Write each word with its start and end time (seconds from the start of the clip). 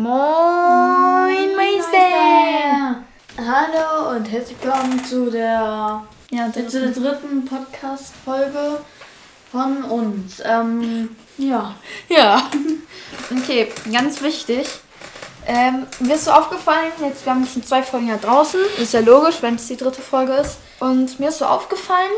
Moin, 0.00 1.56
Meister! 1.56 3.02
Hallo 3.36 4.16
und 4.16 4.30
herzlich 4.30 4.56
willkommen 4.62 5.04
zu 5.04 5.28
der, 5.28 6.04
ja, 6.30 6.52
zu 6.52 6.80
der 6.80 6.92
dritten 6.92 7.44
Podcast-Folge 7.44 8.78
von 9.50 9.82
uns. 9.82 10.40
Ähm, 10.44 11.16
ja. 11.36 11.74
Ja. 12.08 12.48
Okay, 13.36 13.72
ganz 13.92 14.22
wichtig. 14.22 14.68
Ähm, 15.46 15.86
mir 15.98 16.14
ist 16.14 16.26
so 16.26 16.30
aufgefallen, 16.30 16.92
jetzt 17.00 17.26
wir 17.26 17.34
haben 17.34 17.44
schon 17.44 17.64
zwei 17.64 17.82
Folgen 17.82 18.06
ja 18.06 18.18
draußen, 18.18 18.60
ist 18.80 18.94
ja 18.94 19.00
logisch, 19.00 19.38
wenn 19.40 19.56
es 19.56 19.66
die 19.66 19.76
dritte 19.76 20.00
Folge 20.00 20.34
ist. 20.34 20.58
Und 20.78 21.18
mir 21.18 21.30
ist 21.30 21.38
so 21.38 21.46
aufgefallen, 21.46 22.12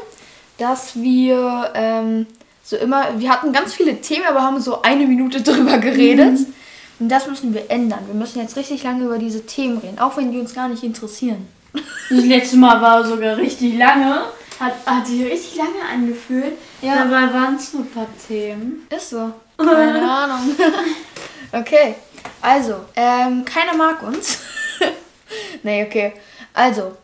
dass 0.59 0.97
wir 0.97 1.71
ähm, 1.75 2.27
so 2.62 2.77
immer, 2.77 3.19
wir 3.19 3.31
hatten 3.31 3.55
ganz 3.55 3.73
viele 3.73 4.03
Themen, 4.03 4.27
aber 4.27 4.43
haben 4.43 4.61
so 4.61 4.83
eine 4.83 5.07
Minute 5.07 5.41
drüber 5.43 5.79
geredet. 5.79 6.41
Mhm. 6.41 6.55
Und 7.01 7.09
das 7.09 7.27
müssen 7.27 7.55
wir 7.55 7.71
ändern. 7.71 8.01
Wir 8.07 8.14
müssen 8.14 8.41
jetzt 8.41 8.57
richtig 8.57 8.83
lange 8.83 9.05
über 9.07 9.19
diese 9.19 9.45
Themen 9.46 9.79
reden, 9.79 9.98
auch 9.98 10.16
wenn 10.19 10.30
die 10.30 10.38
uns 10.38 10.55
gar 10.55 10.69
nicht 10.69 10.83
interessieren. 10.83 11.48
Das 11.73 12.24
letzte 12.24 12.59
Mal 12.59 12.80
war 12.83 13.05
sogar 13.05 13.37
richtig 13.38 13.79
lange. 13.79 14.23
Hat, 14.61 14.74
hat 14.84 15.07
sich 15.07 15.24
richtig 15.24 15.57
lange 15.57 15.80
angefühlt. 15.91 16.52
Ja. 16.83 16.97
Dabei 16.97 17.33
waren 17.33 17.57
es 17.57 17.73
nur 17.73 17.84
ein 17.84 17.91
paar 17.91 18.07
Themen. 18.29 18.87
Ist 18.95 19.10
so. 19.10 19.33
Keine 19.57 20.10
Ahnung. 20.10 20.55
okay. 21.52 21.95
Also, 22.43 22.74
ähm, 22.95 23.45
keiner 23.46 23.74
mag 23.74 24.02
uns. 24.02 24.38
nee, 25.62 25.85
okay. 25.85 26.12
Also, 26.52 26.96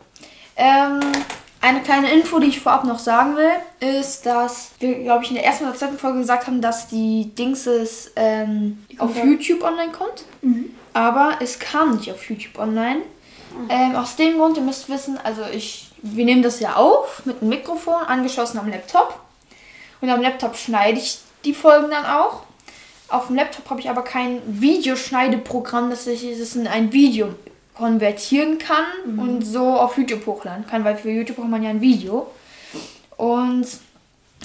ähm, 0.55 0.99
eine 1.61 1.81
kleine 1.81 2.11
Info, 2.11 2.39
die 2.39 2.47
ich 2.47 2.59
vorab 2.59 2.83
noch 2.83 2.99
sagen 2.99 3.35
will, 3.35 3.99
ist, 3.99 4.25
dass 4.25 4.71
wir, 4.79 4.99
glaube 4.99 5.23
ich, 5.23 5.31
in 5.31 5.35
der 5.35 5.45
ersten 5.45 5.65
oder 5.65 5.75
zweiten 5.75 5.97
Folge 5.97 6.19
gesagt 6.19 6.47
haben, 6.47 6.61
dass 6.61 6.87
die 6.87 7.33
Dingses 7.35 8.11
ähm, 8.15 8.85
auf 8.99 9.15
YouTube 9.15 9.63
online 9.63 9.91
kommt. 9.91 10.25
Mhm. 10.41 10.75
Aber 10.93 11.37
es 11.39 11.59
kam 11.59 11.97
nicht 11.97 12.11
auf 12.11 12.29
YouTube 12.29 12.57
online. 12.59 12.97
Mhm. 12.97 13.69
Ähm, 13.69 13.95
aus 13.95 14.15
dem 14.15 14.37
Grund, 14.37 14.57
ihr 14.57 14.63
müsst 14.63 14.89
wissen, 14.89 15.17
also 15.23 15.41
ich, 15.51 15.91
wir 16.01 16.25
nehmen 16.25 16.43
das 16.43 16.59
ja 16.59 16.75
auf 16.75 17.25
mit 17.25 17.41
einem 17.41 17.49
Mikrofon 17.49 18.03
angeschlossen 18.05 18.59
am 18.59 18.69
Laptop. 18.69 19.19
Und 19.99 20.09
am 20.09 20.21
Laptop 20.21 20.55
schneide 20.55 20.99
ich 20.99 21.19
die 21.43 21.53
Folgen 21.53 21.89
dann 21.89 22.05
auch. 22.05 22.43
Auf 23.09 23.27
dem 23.27 23.35
Laptop 23.35 23.69
habe 23.69 23.79
ich 23.79 23.89
aber 23.89 24.03
kein 24.03 24.41
Videoschneideprogramm, 24.45 25.89
dass 25.89 26.05
ich 26.07 26.23
es 26.23 26.55
in 26.55 26.67
ein 26.67 26.91
Video 26.91 27.33
konvertieren 27.77 28.57
kann 28.57 28.85
mhm. 29.05 29.19
und 29.19 29.41
so 29.43 29.77
auf 29.77 29.97
YouTube 29.97 30.25
hochladen 30.25 30.65
kann, 30.67 30.83
weil 30.83 30.97
für 30.97 31.09
YouTube 31.09 31.37
braucht 31.37 31.49
man 31.49 31.63
ja 31.63 31.69
ein 31.69 31.81
Video. 31.81 32.27
Und 33.17 33.67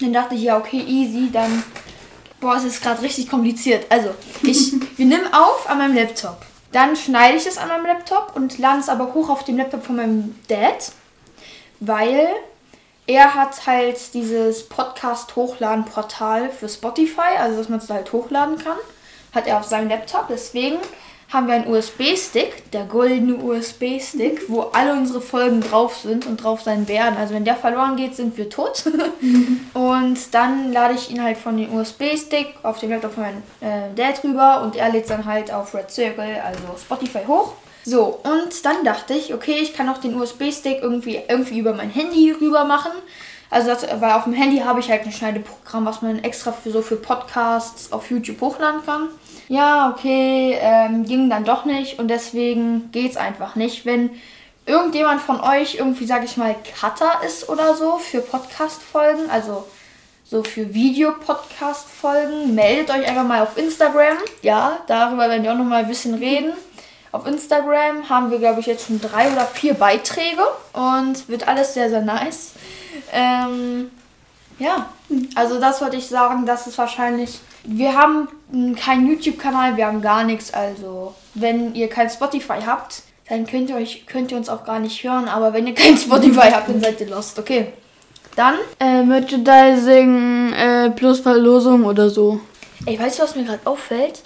dann 0.01 0.13
dachte 0.13 0.35
ich, 0.35 0.43
ja, 0.43 0.59
okay, 0.59 0.83
easy, 0.87 1.31
dann. 1.33 1.63
Boah, 2.41 2.57
es 2.57 2.65
ist 2.65 2.83
gerade 2.83 3.03
richtig 3.03 3.29
kompliziert. 3.29 3.87
Also, 3.89 4.11
ich, 4.43 4.73
wir 4.97 5.07
nehmen 5.07 5.33
auf 5.33 5.69
an 5.69 5.79
meinem 5.79 5.95
Laptop. 5.95 6.45
Dann 6.73 6.97
schneide 6.97 7.37
ich 7.37 7.47
es 7.47 7.59
an 7.59 7.69
meinem 7.69 7.87
Laptop 7.87 8.33
und 8.35 8.59
lade 8.59 8.81
es 8.81 8.89
aber 8.89 9.15
hoch 9.15 9.29
auf 9.29 9.45
dem 9.45 9.59
Laptop 9.59 9.85
von 9.85 9.97
meinem 9.97 10.35
Dad, 10.49 10.91
weil 11.81 12.29
er 13.07 13.35
hat 13.35 13.67
halt 13.67 14.15
dieses 14.15 14.69
Podcast-Hochladen-Portal 14.69 16.51
für 16.51 16.69
Spotify, 16.69 17.37
also 17.39 17.59
dass 17.59 17.69
man 17.69 17.79
es 17.79 17.91
halt 17.91 18.13
hochladen 18.13 18.59
kann, 18.59 18.79
hat 19.35 19.47
er 19.47 19.59
auf 19.59 19.65
seinem 19.65 19.89
Laptop. 19.89 20.29
Deswegen 20.29 20.79
haben 21.33 21.47
wir 21.47 21.55
einen 21.55 21.67
USB-Stick, 21.67 22.71
der 22.73 22.85
goldene 22.85 23.37
USB-Stick, 23.37 24.51
wo 24.51 24.61
alle 24.73 24.93
unsere 24.93 25.23
Folgen 25.23 25.63
drauf 25.63 25.97
sind 25.97 26.27
und 26.27 26.43
drauf 26.43 26.61
sein 26.61 26.87
werden. 26.89 27.17
Also 27.17 27.35
wenn 27.35 27.45
der 27.45 27.57
verloren 27.57 27.97
geht, 27.97 28.15
sind 28.15 28.37
wir 28.37 28.51
tot. 28.51 28.85
und 29.75 30.35
dann 30.35 30.73
lade 30.73 30.95
ich 30.95 31.11
ihn 31.11 31.23
halt 31.23 31.39
von 31.39 31.57
dem 31.57 31.73
USB-Stick 31.75 32.57
auf 32.63 32.81
den 32.81 32.91
Laptop 32.91 33.15
von 33.15 33.23
meinem 33.23 33.43
äh, 33.61 33.95
Dad 33.95 34.23
rüber 34.25 34.63
und 34.63 34.77
er 34.77 34.91
lädt 34.91 35.09
dann 35.09 35.25
halt 35.25 35.51
auf 35.53 35.75
Red 35.75 35.91
Circle, 35.91 36.43
also 36.45 36.61
Spotify 36.79 37.25
hoch. 37.27 37.55
So, 37.85 38.21
und 38.23 38.65
dann 38.65 38.85
dachte 38.85 39.15
ich, 39.15 39.33
okay, 39.33 39.57
ich 39.61 39.73
kann 39.73 39.89
auch 39.89 39.99
den 39.99 40.15
USB-Stick 40.15 40.83
irgendwie, 40.83 41.19
irgendwie 41.29 41.59
über 41.59 41.73
mein 41.73 41.91
Handy 41.91 42.31
rüber 42.33 42.65
machen. 42.65 42.93
Also, 43.51 43.69
das, 43.69 43.83
weil 44.01 44.13
auf 44.13 44.25
dem 44.25 44.33
Handy 44.35 44.59
habe 44.59 44.81
ich 44.81 44.91
halt 44.91 45.05
ein 45.05 45.13
Schneideprogramm, 45.13 45.85
was 45.85 46.01
man 46.01 46.23
extra 46.23 46.53
für 46.53 46.71
so 46.71 46.81
für 46.81 46.97
Podcasts 46.97 47.93
auf 47.93 48.11
YouTube 48.11 48.41
hochladen 48.41 48.83
kann 48.87 49.09
ja, 49.49 49.91
okay, 49.91 50.57
ähm, 50.61 51.05
ging 51.05 51.29
dann 51.29 51.45
doch 51.45 51.65
nicht 51.65 51.99
und 51.99 52.09
deswegen 52.09 52.91
geht's 52.93 53.17
einfach 53.17 53.57
nicht. 53.57 53.85
Wenn 53.85 54.11
irgendjemand 54.67 55.21
von 55.21 55.41
euch 55.41 55.77
irgendwie, 55.77 56.07
sag 56.07 56.25
ich 56.25 56.37
mal, 56.37 56.55
Cutter 56.79 57.25
ist 57.27 57.49
oder 57.49 57.75
so 57.75 57.99
für 57.99 58.21
Podcast-Folgen, 58.21 59.31
also 59.31 59.67
so 60.25 60.43
für 60.43 60.73
Videopodcast-Folgen, 60.73 62.55
meldet 62.55 62.91
euch 62.91 63.07
einfach 63.07 63.25
mal 63.25 63.43
auf 63.43 63.59
Instagram. 63.59 64.17
Ja, 64.41 64.79
darüber 64.87 65.29
werden 65.29 65.43
wir 65.43 65.53
auch 65.53 65.59
nochmal 65.59 65.83
ein 65.83 65.89
bisschen 65.89 66.15
reden. 66.15 66.53
Auf 67.11 67.27
Instagram 67.27 68.09
haben 68.09 68.31
wir, 68.31 68.39
glaube 68.39 68.61
ich, 68.61 68.67
jetzt 68.67 68.87
schon 68.87 68.99
drei 68.99 69.31
oder 69.31 69.45
vier 69.45 69.75
Beiträge 69.75 70.43
und 70.73 71.29
wird 71.29 71.47
alles 71.47 71.75
sehr, 71.75 71.91
sehr 71.91 72.01
nice. 72.01 72.53
Ähm, 73.13 73.91
ja, 74.59 74.89
also 75.35 75.61
das 75.61 75.83
wollte 75.83 75.97
ich 75.97 76.07
sagen, 76.07 76.47
das 76.47 76.67
ist 76.67 76.79
wahrscheinlich 76.79 77.41
wir 77.65 77.95
haben 77.95 78.29
keinen 78.77 79.07
YouTube-Kanal, 79.07 79.77
wir 79.77 79.87
haben 79.87 80.03
gar 80.03 80.25
nichts. 80.25 80.53
Also, 80.53 81.15
wenn 81.35 81.75
ihr 81.75 81.89
kein 81.89 82.11
Spotify 82.11 82.61
habt, 82.67 83.03
dann 83.29 83.47
könnt 83.47 83.71
ihr, 83.71 83.77
euch, 83.77 84.07
könnt 84.07 84.31
ihr 84.31 84.37
uns 84.37 84.49
auch 84.49 84.65
gar 84.65 84.79
nicht 84.79 85.03
hören. 85.05 85.29
Aber 85.29 85.53
wenn 85.53 85.67
ihr 85.67 85.75
kein 85.75 85.97
Spotify 85.97 86.51
habt, 86.51 86.69
dann 86.69 86.81
seid 86.81 87.01
ihr 87.01 87.09
lost. 87.09 87.39
Okay. 87.39 87.73
Dann? 88.37 88.57
Äh, 88.81 89.03
Merchandising 89.03 90.53
äh, 90.53 90.91
plus 90.91 91.21
Verlosung 91.21 91.85
oder 91.85 92.09
so. 92.09 92.41
Ey, 92.87 92.99
weißt 92.99 93.19
du, 93.19 93.23
was 93.23 93.37
mir 93.37 93.45
gerade 93.45 93.67
auffällt? 93.67 94.23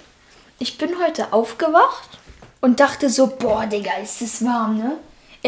Ich 0.59 0.77
bin 0.77 0.91
heute 1.03 1.33
aufgewacht 1.33 2.09
und 2.61 2.79
dachte 2.79 3.09
so, 3.09 3.27
boah, 3.27 3.65
Digga, 3.65 3.91
ist 4.01 4.21
es 4.21 4.43
warm, 4.43 4.77
ne? 4.77 4.97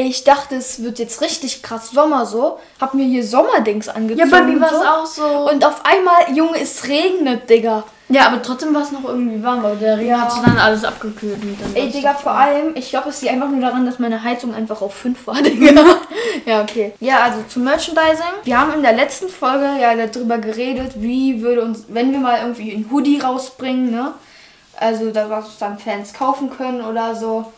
Ich 0.07 0.23
dachte, 0.23 0.55
es 0.55 0.81
wird 0.83 0.99
jetzt 0.99 1.21
richtig 1.21 1.61
krass 1.61 1.91
Sommer 1.91 2.25
so. 2.25 2.59
Hab 2.79 2.93
mir 2.93 3.05
hier 3.05 3.23
Sommerdings 3.23 3.87
angezogen. 3.89 4.29
Ja, 4.29 4.37
bei 4.37 4.43
mir 4.43 4.59
war 4.59 4.71
es 4.71 4.79
so. 4.79 4.85
auch 4.85 5.05
so. 5.27 5.49
Und 5.51 5.65
auf 5.65 5.85
einmal, 5.85 6.35
Junge, 6.35 6.59
es 6.61 6.87
regnet, 6.87 7.49
Digga. 7.49 7.83
Ja, 8.11 8.25
aber 8.25 8.41
trotzdem 8.41 8.73
war 8.73 8.81
es 8.81 8.91
noch 8.91 9.03
irgendwie 9.03 9.41
warm, 9.43 9.61
weil 9.61 9.77
der 9.77 9.97
Regen 9.99 10.09
ja. 10.09 10.21
hat 10.21 10.31
dann 10.43 10.57
alles 10.57 10.83
abgekühlt. 10.83 11.37
Ey, 11.75 11.91
Digga, 11.91 12.15
vor 12.15 12.31
allem, 12.31 12.75
ich 12.75 12.89
glaube, 12.89 13.09
es 13.09 13.21
liegt 13.21 13.33
einfach 13.33 13.49
nur 13.49 13.61
daran, 13.61 13.85
dass 13.85 13.99
meine 13.99 14.23
Heizung 14.23 14.53
einfach 14.53 14.81
auf 14.81 14.95
5 14.95 15.27
war, 15.27 15.35
Digga. 15.43 15.83
ja, 16.45 16.61
okay. 16.61 16.93
Ja, 16.99 17.19
also 17.19 17.43
zum 17.47 17.65
Merchandising. 17.65 18.25
Wir 18.43 18.59
haben 18.59 18.73
in 18.73 18.81
der 18.81 18.93
letzten 18.93 19.29
Folge 19.29 19.79
ja 19.79 19.93
darüber 20.07 20.39
geredet, 20.39 20.93
wie 20.95 21.41
würde 21.43 21.61
uns, 21.61 21.85
wenn 21.89 22.11
wir 22.11 22.19
mal 22.19 22.39
irgendwie 22.41 22.73
ein 22.73 22.89
Hoodie 22.91 23.19
rausbringen, 23.19 23.91
ne? 23.91 24.13
Also, 24.75 25.11
da 25.11 25.29
was 25.29 25.57
dann 25.59 25.77
Fans 25.77 26.13
kaufen 26.13 26.49
können 26.49 26.81
oder 26.81 27.13
so 27.13 27.51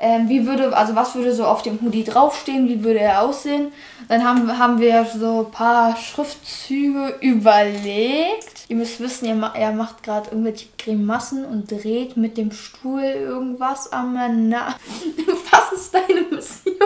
ähm, 0.00 0.28
wie 0.28 0.46
würde, 0.46 0.76
also 0.76 0.94
was 0.94 1.14
würde 1.14 1.32
so 1.32 1.44
auf 1.44 1.62
dem 1.62 1.80
Hoodie 1.80 2.04
draufstehen, 2.04 2.68
wie 2.68 2.84
würde 2.84 3.00
er 3.00 3.22
aussehen. 3.22 3.72
Dann 4.08 4.24
haben, 4.24 4.58
haben 4.58 4.80
wir 4.80 5.06
so 5.06 5.46
ein 5.46 5.50
paar 5.50 5.96
Schriftzüge 5.96 7.16
überlegt. 7.20 8.66
Ihr 8.68 8.76
müsst 8.76 9.00
wissen, 9.00 9.26
er, 9.26 9.54
er 9.54 9.72
macht 9.72 10.02
gerade 10.02 10.30
irgendwelche 10.30 10.68
Grimassen 10.78 11.44
und 11.44 11.70
dreht 11.70 12.16
mit 12.16 12.36
dem 12.36 12.52
Stuhl 12.52 13.02
irgendwas 13.02 13.92
am 13.92 14.18
Na. 14.48 14.74
Was 15.50 15.72
ist 15.72 15.94
deine 15.94 16.22
Mission? 16.30 16.76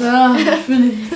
ja, 0.00 0.36
ich 0.58 0.66
bin 0.66 1.10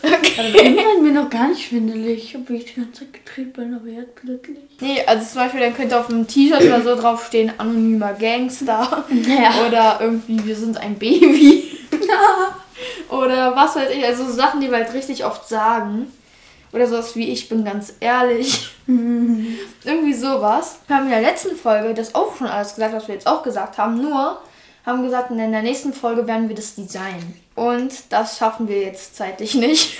Okay. 0.02 0.76
Noch 1.20 1.28
gar 1.28 1.48
nicht 1.48 1.68
schwindelig, 1.68 2.34
obwohl 2.34 2.56
ich 2.56 2.66
die 2.66 2.80
ganze 2.80 3.00
Zeit 3.00 3.12
gedreht 3.12 3.52
bin, 3.52 3.74
aber 3.74 3.88
jetzt 3.88 4.14
plötzlich. 4.14 4.58
Nee, 4.80 5.02
also 5.06 5.26
zum 5.26 5.42
Beispiel, 5.42 5.60
dann 5.60 5.74
könnte 5.74 5.98
auf 5.98 6.08
einem 6.08 6.26
T-Shirt 6.26 6.62
oder 6.62 6.80
so 6.80 6.96
draufstehen, 6.96 7.52
anonymer 7.58 8.14
Gangster. 8.14 9.04
Ja. 9.10 9.66
Oder 9.66 9.98
irgendwie, 10.00 10.44
wir 10.44 10.56
sind 10.56 10.78
ein 10.78 10.98
Baby. 10.98 11.76
oder 13.10 13.54
was 13.54 13.76
weiß 13.76 13.90
ich, 13.90 14.04
also 14.04 14.30
Sachen, 14.30 14.60
die 14.60 14.70
wir 14.70 14.78
halt 14.78 14.94
richtig 14.94 15.24
oft 15.24 15.46
sagen. 15.46 16.10
Oder 16.72 16.86
sowas 16.86 17.14
wie 17.16 17.30
ich 17.30 17.48
bin 17.48 17.64
ganz 17.64 17.92
ehrlich. 18.00 18.70
irgendwie 18.86 20.14
sowas. 20.14 20.78
Wir 20.86 20.96
haben 20.96 21.04
in 21.04 21.10
der 21.10 21.20
letzten 21.20 21.54
Folge 21.54 21.92
das 21.92 22.14
auch 22.14 22.36
schon 22.36 22.46
alles 22.46 22.74
gesagt, 22.74 22.94
was 22.94 23.08
wir 23.08 23.14
jetzt 23.14 23.26
auch 23.26 23.42
gesagt 23.42 23.76
haben. 23.76 24.00
Nur 24.00 24.38
haben 24.86 25.02
gesagt, 25.02 25.30
in 25.30 25.38
der 25.38 25.62
nächsten 25.62 25.92
Folge 25.92 26.26
werden 26.26 26.48
wir 26.48 26.56
das 26.56 26.74
designen. 26.74 27.34
Und 27.54 27.92
das 28.10 28.38
schaffen 28.38 28.68
wir 28.68 28.80
jetzt 28.80 29.16
zeitlich 29.16 29.54
nicht. 29.54 29.98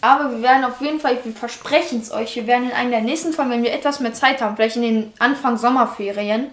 Aber 0.00 0.30
wir 0.30 0.42
werden 0.42 0.64
auf 0.64 0.80
jeden 0.80 1.00
Fall, 1.00 1.18
wir 1.22 1.32
versprechen 1.32 2.00
es 2.00 2.10
euch, 2.10 2.36
wir 2.36 2.46
werden 2.46 2.70
in 2.70 2.76
einer 2.76 2.90
der 2.90 3.00
nächsten 3.02 3.32
Folgen, 3.32 3.50
wenn 3.50 3.62
wir 3.62 3.72
etwas 3.72 4.00
mehr 4.00 4.14
Zeit 4.14 4.40
haben, 4.40 4.56
vielleicht 4.56 4.76
in 4.76 4.82
den 4.82 5.12
Anfang 5.18 5.58
Sommerferien, 5.58 6.46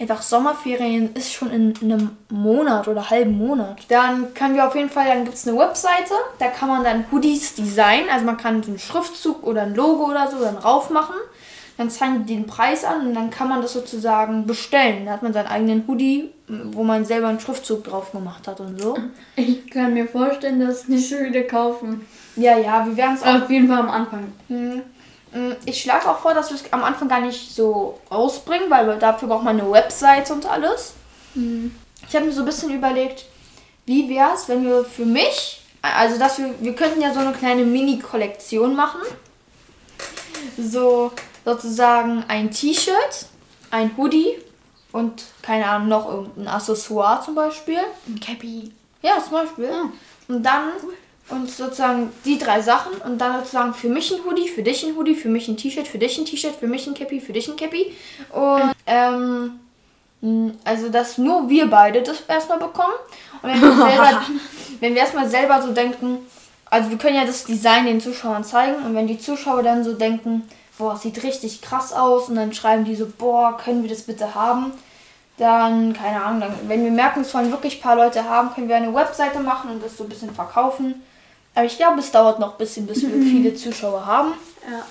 einfach 0.00 0.22
Sommerferien 0.22 1.14
ist 1.14 1.32
schon 1.32 1.50
in 1.50 1.74
einem 1.82 2.16
Monat 2.30 2.88
oder 2.88 3.10
halben 3.10 3.36
Monat. 3.36 3.82
Dann 3.88 4.34
können 4.34 4.56
wir 4.56 4.66
auf 4.66 4.74
jeden 4.74 4.90
Fall, 4.90 5.06
dann 5.06 5.24
gibt 5.24 5.36
es 5.36 5.46
eine 5.46 5.58
Webseite, 5.58 6.14
da 6.38 6.48
kann 6.48 6.68
man 6.68 6.82
dann 6.82 7.04
Hoodies 7.12 7.54
designen, 7.54 8.08
also 8.10 8.24
man 8.24 8.36
kann 8.36 8.62
so 8.62 8.70
einen 8.70 8.78
Schriftzug 8.78 9.46
oder 9.46 9.62
ein 9.62 9.74
Logo 9.74 10.10
oder 10.10 10.30
so 10.30 10.42
dann 10.42 10.56
rauf 10.56 10.90
machen 10.90 11.14
dann 11.76 11.90
zeigen 11.90 12.24
die 12.24 12.34
den 12.34 12.46
Preis 12.46 12.84
an 12.84 13.08
und 13.08 13.14
dann 13.14 13.30
kann 13.30 13.48
man 13.48 13.60
das 13.60 13.72
sozusagen 13.72 14.46
bestellen. 14.46 15.06
Da 15.06 15.12
hat 15.12 15.22
man 15.22 15.32
seinen 15.32 15.48
eigenen 15.48 15.84
Hoodie, 15.88 16.30
wo 16.46 16.84
man 16.84 17.04
selber 17.04 17.28
einen 17.28 17.40
Schriftzug 17.40 17.84
drauf 17.84 18.12
gemacht 18.12 18.46
hat 18.46 18.60
und 18.60 18.80
so. 18.80 18.96
Ich 19.36 19.68
kann 19.70 19.94
mir 19.94 20.06
vorstellen, 20.06 20.60
dass 20.60 20.86
nicht 20.88 21.08
schon 21.08 21.24
wieder 21.24 21.42
kaufen. 21.42 22.06
Ja, 22.36 22.56
ja, 22.58 22.86
wir 22.86 22.96
werden 22.96 23.16
es 23.16 23.22
auch. 23.22 23.42
Auf 23.42 23.50
jeden 23.50 23.68
Fall 23.68 23.80
am 23.80 23.90
Anfang. 23.90 24.32
Mhm. 24.48 24.82
Mm, 25.32 25.52
ich 25.64 25.80
schlage 25.80 26.08
auch 26.08 26.18
vor, 26.18 26.32
dass 26.32 26.50
wir 26.50 26.56
es 26.56 26.72
am 26.72 26.84
Anfang 26.84 27.08
gar 27.08 27.20
nicht 27.20 27.54
so 27.54 27.98
rausbringen, 28.10 28.70
weil 28.70 28.98
dafür 28.98 29.28
braucht 29.28 29.44
man 29.44 29.58
eine 29.58 29.70
Website 29.70 30.30
und 30.30 30.46
alles. 30.46 30.94
Mhm. 31.34 31.74
Ich 32.08 32.14
habe 32.14 32.26
mir 32.26 32.32
so 32.32 32.42
ein 32.42 32.46
bisschen 32.46 32.70
überlegt, 32.70 33.24
wie 33.86 34.08
wäre 34.08 34.30
es, 34.34 34.48
wenn 34.48 34.64
wir 34.64 34.84
für 34.84 35.04
mich, 35.04 35.62
also 35.82 36.18
dass 36.18 36.38
wir, 36.38 36.54
wir 36.60 36.74
könnten 36.74 37.00
ja 37.00 37.12
so 37.12 37.20
eine 37.20 37.32
kleine 37.32 37.64
Mini-Kollektion 37.64 38.76
machen. 38.76 39.00
So 40.56 41.10
sozusagen 41.44 42.24
ein 42.28 42.50
T-Shirt, 42.50 43.26
ein 43.70 43.96
Hoodie 43.96 44.36
und 44.92 45.24
keine 45.42 45.66
Ahnung, 45.66 45.88
noch 45.88 46.08
irgendein 46.08 46.48
Accessoire 46.48 47.22
zum 47.22 47.34
Beispiel. 47.34 47.78
Ein 48.06 48.20
Cappy. 48.20 48.72
Ja, 49.02 49.22
zum 49.22 49.32
Beispiel. 49.32 49.66
Ja. 49.66 49.90
Und 50.28 50.42
dann 50.42 50.70
und 51.30 51.50
sozusagen 51.50 52.12
die 52.24 52.38
drei 52.38 52.60
Sachen 52.60 52.92
und 52.98 53.18
dann 53.18 53.40
sozusagen 53.40 53.72
für 53.72 53.88
mich 53.88 54.12
ein 54.12 54.24
Hoodie, 54.24 54.48
für 54.48 54.62
dich 54.62 54.84
ein 54.84 54.94
Hoodie, 54.94 55.14
für 55.14 55.28
mich 55.28 55.48
ein 55.48 55.56
T-Shirt, 55.56 55.88
für 55.88 55.98
dich 55.98 56.18
ein 56.18 56.26
T-Shirt, 56.26 56.54
für 56.54 56.66
mich 56.66 56.86
ein 56.86 56.94
Cappy, 56.94 57.20
für 57.20 57.32
dich 57.32 57.48
ein 57.48 57.56
Cappy. 57.56 57.94
Und 58.30 58.72
ähm, 58.86 59.60
also 60.64 60.88
dass 60.90 61.18
nur 61.18 61.48
wir 61.48 61.68
beide 61.68 62.02
das 62.02 62.22
erstmal 62.28 62.58
bekommen. 62.58 62.94
Und 63.42 63.50
wenn 63.50 63.60
wir, 63.60 63.74
selber, 63.74 64.22
wenn 64.80 64.94
wir 64.94 65.00
erstmal 65.00 65.28
selber 65.28 65.62
so 65.62 65.72
denken, 65.72 66.18
also 66.66 66.90
wir 66.90 66.98
können 66.98 67.16
ja 67.16 67.24
das 67.24 67.44
Design 67.44 67.86
den 67.86 68.00
Zuschauern 68.00 68.44
zeigen 68.44 68.84
und 68.84 68.94
wenn 68.94 69.06
die 69.06 69.18
Zuschauer 69.18 69.62
dann 69.62 69.84
so 69.84 69.92
denken, 69.94 70.42
boah, 70.78 70.96
sieht 70.96 71.22
richtig 71.22 71.62
krass 71.62 71.92
aus 71.92 72.28
und 72.28 72.36
dann 72.36 72.52
schreiben 72.52 72.84
die 72.84 72.96
so, 72.96 73.06
boah, 73.06 73.56
können 73.56 73.82
wir 73.82 73.90
das 73.90 74.02
bitte 74.02 74.34
haben? 74.34 74.72
Dann, 75.36 75.92
keine 75.94 76.22
Ahnung, 76.22 76.40
dann, 76.40 76.68
wenn 76.68 76.84
wir 76.84 76.90
merken, 76.90 77.22
es 77.22 77.34
wollen 77.34 77.50
wirklich 77.50 77.78
ein 77.78 77.82
paar 77.82 77.96
Leute 77.96 78.28
haben, 78.28 78.54
können 78.54 78.68
wir 78.68 78.76
eine 78.76 78.94
Webseite 78.94 79.40
machen 79.40 79.70
und 79.70 79.82
das 79.82 79.96
so 79.96 80.04
ein 80.04 80.08
bisschen 80.08 80.34
verkaufen. 80.34 81.02
Aber 81.54 81.64
ich 81.66 81.76
glaube, 81.76 82.00
es 82.00 82.10
dauert 82.10 82.38
noch 82.38 82.52
ein 82.52 82.58
bisschen, 82.58 82.86
bis 82.86 83.02
wir 83.02 83.10
viele 83.10 83.54
Zuschauer 83.54 84.06
haben. 84.06 84.34
Ja. 84.70 84.84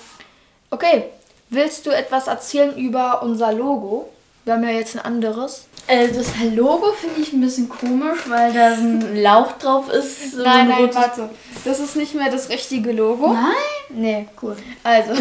Okay, 0.70 1.04
willst 1.50 1.86
du 1.86 1.90
etwas 1.90 2.26
erzählen 2.26 2.76
über 2.76 3.22
unser 3.22 3.52
Logo? 3.52 4.08
Wir 4.44 4.54
haben 4.54 4.64
ja 4.64 4.70
jetzt 4.70 4.96
ein 4.96 5.04
anderes. 5.04 5.66
Äh, 5.86 6.08
das 6.08 6.28
Logo 6.54 6.92
finde 6.92 7.20
ich 7.20 7.32
ein 7.32 7.40
bisschen 7.40 7.68
komisch, 7.68 8.20
weil 8.28 8.52
da 8.52 8.72
ein 8.72 9.16
Lauch 9.22 9.52
drauf 9.52 9.90
ist. 9.90 10.32
So 10.32 10.42
nein, 10.42 10.68
nein, 10.68 10.94
warte. 10.94 11.28
Das 11.64 11.78
ist 11.78 11.96
nicht 11.96 12.14
mehr 12.14 12.30
das 12.30 12.48
richtige 12.48 12.92
Logo. 12.92 13.32
Nein? 13.32 13.52
Nee. 13.90 14.28
Cool. 14.40 14.56
Also, 14.82 15.12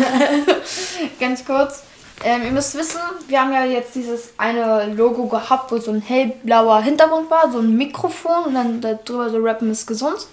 ganz 1.20 1.46
kurz. 1.46 1.84
Ähm, 2.24 2.44
ihr 2.46 2.52
müsst 2.52 2.76
wissen, 2.76 3.00
wir 3.28 3.42
haben 3.42 3.52
ja 3.52 3.66
jetzt 3.66 3.96
dieses 3.96 4.34
eine 4.38 4.94
Logo 4.94 5.28
gehabt, 5.28 5.72
wo 5.72 5.78
so 5.78 5.92
ein 5.92 6.02
hellblauer 6.02 6.82
Hintergrund 6.82 7.30
war, 7.30 7.52
so 7.52 7.60
ein 7.60 7.76
Mikrofon 7.76 8.46
und 8.46 8.54
dann 8.54 8.80
darüber 8.80 9.30
so 9.30 9.40
Rappen 9.40 9.72
ist 9.72 9.86
gesund. 9.86 10.28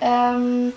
Ähm, 0.00 0.72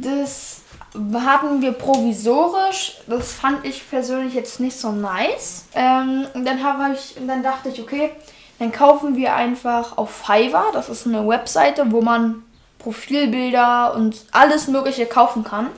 das 0.00 0.60
hatten 0.94 1.60
wir 1.60 1.72
provisorisch. 1.72 2.98
Das 3.06 3.32
fand 3.32 3.64
ich 3.64 3.88
persönlich 3.88 4.34
jetzt 4.34 4.60
nicht 4.60 4.78
so 4.78 4.92
nice. 4.92 5.66
Ähm, 5.74 6.26
dann 6.34 6.62
habe 6.62 6.94
ich, 6.94 7.16
dann 7.26 7.42
dachte 7.42 7.68
ich, 7.68 7.80
okay, 7.80 8.12
dann 8.58 8.70
kaufen 8.70 9.16
wir 9.16 9.34
einfach 9.34 9.98
auf 9.98 10.10
Fiverr. 10.10 10.70
Das 10.72 10.88
ist 10.88 11.06
eine 11.06 11.26
Webseite, 11.26 11.90
wo 11.90 12.00
man 12.00 12.42
Profilbilder 12.78 13.94
und 13.94 14.24
alles 14.30 14.68
Mögliche 14.68 15.06
kaufen 15.06 15.42
kann. 15.42 15.70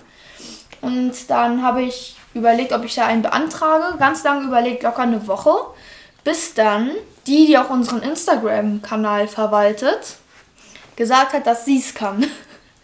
Und 0.82 1.30
dann 1.30 1.62
habe 1.62 1.82
ich 1.82 2.16
überlegt, 2.34 2.72
ob 2.72 2.84
ich 2.84 2.94
da 2.94 3.06
einen 3.06 3.22
beantrage. 3.22 3.96
Ganz 3.98 4.22
lange 4.24 4.44
überlegt, 4.44 4.82
locker 4.82 5.02
eine 5.02 5.26
Woche. 5.26 5.54
Bis 6.24 6.54
dann 6.54 6.90
die, 7.26 7.46
die 7.46 7.58
auch 7.58 7.70
unseren 7.70 8.02
Instagram-Kanal 8.02 9.28
verwaltet, 9.28 10.16
gesagt 10.96 11.32
hat, 11.32 11.46
dass 11.46 11.64
sie 11.64 11.78
es 11.78 11.94
kann. 11.94 12.26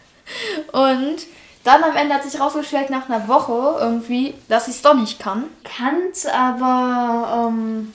Und 0.71 1.17
dann 1.63 1.83
am 1.83 1.95
Ende 1.95 2.15
hat 2.15 2.23
sich 2.23 2.39
rausgestellt, 2.39 2.89
nach 2.89 3.09
einer 3.09 3.27
Woche 3.27 3.77
irgendwie, 3.79 4.33
dass 4.49 4.67
ich 4.67 4.75
es 4.75 4.81
doch 4.81 4.95
nicht 4.95 5.19
kann. 5.19 5.45
Kann's, 5.63 6.25
aber 6.25 7.49
ähm, 7.49 7.93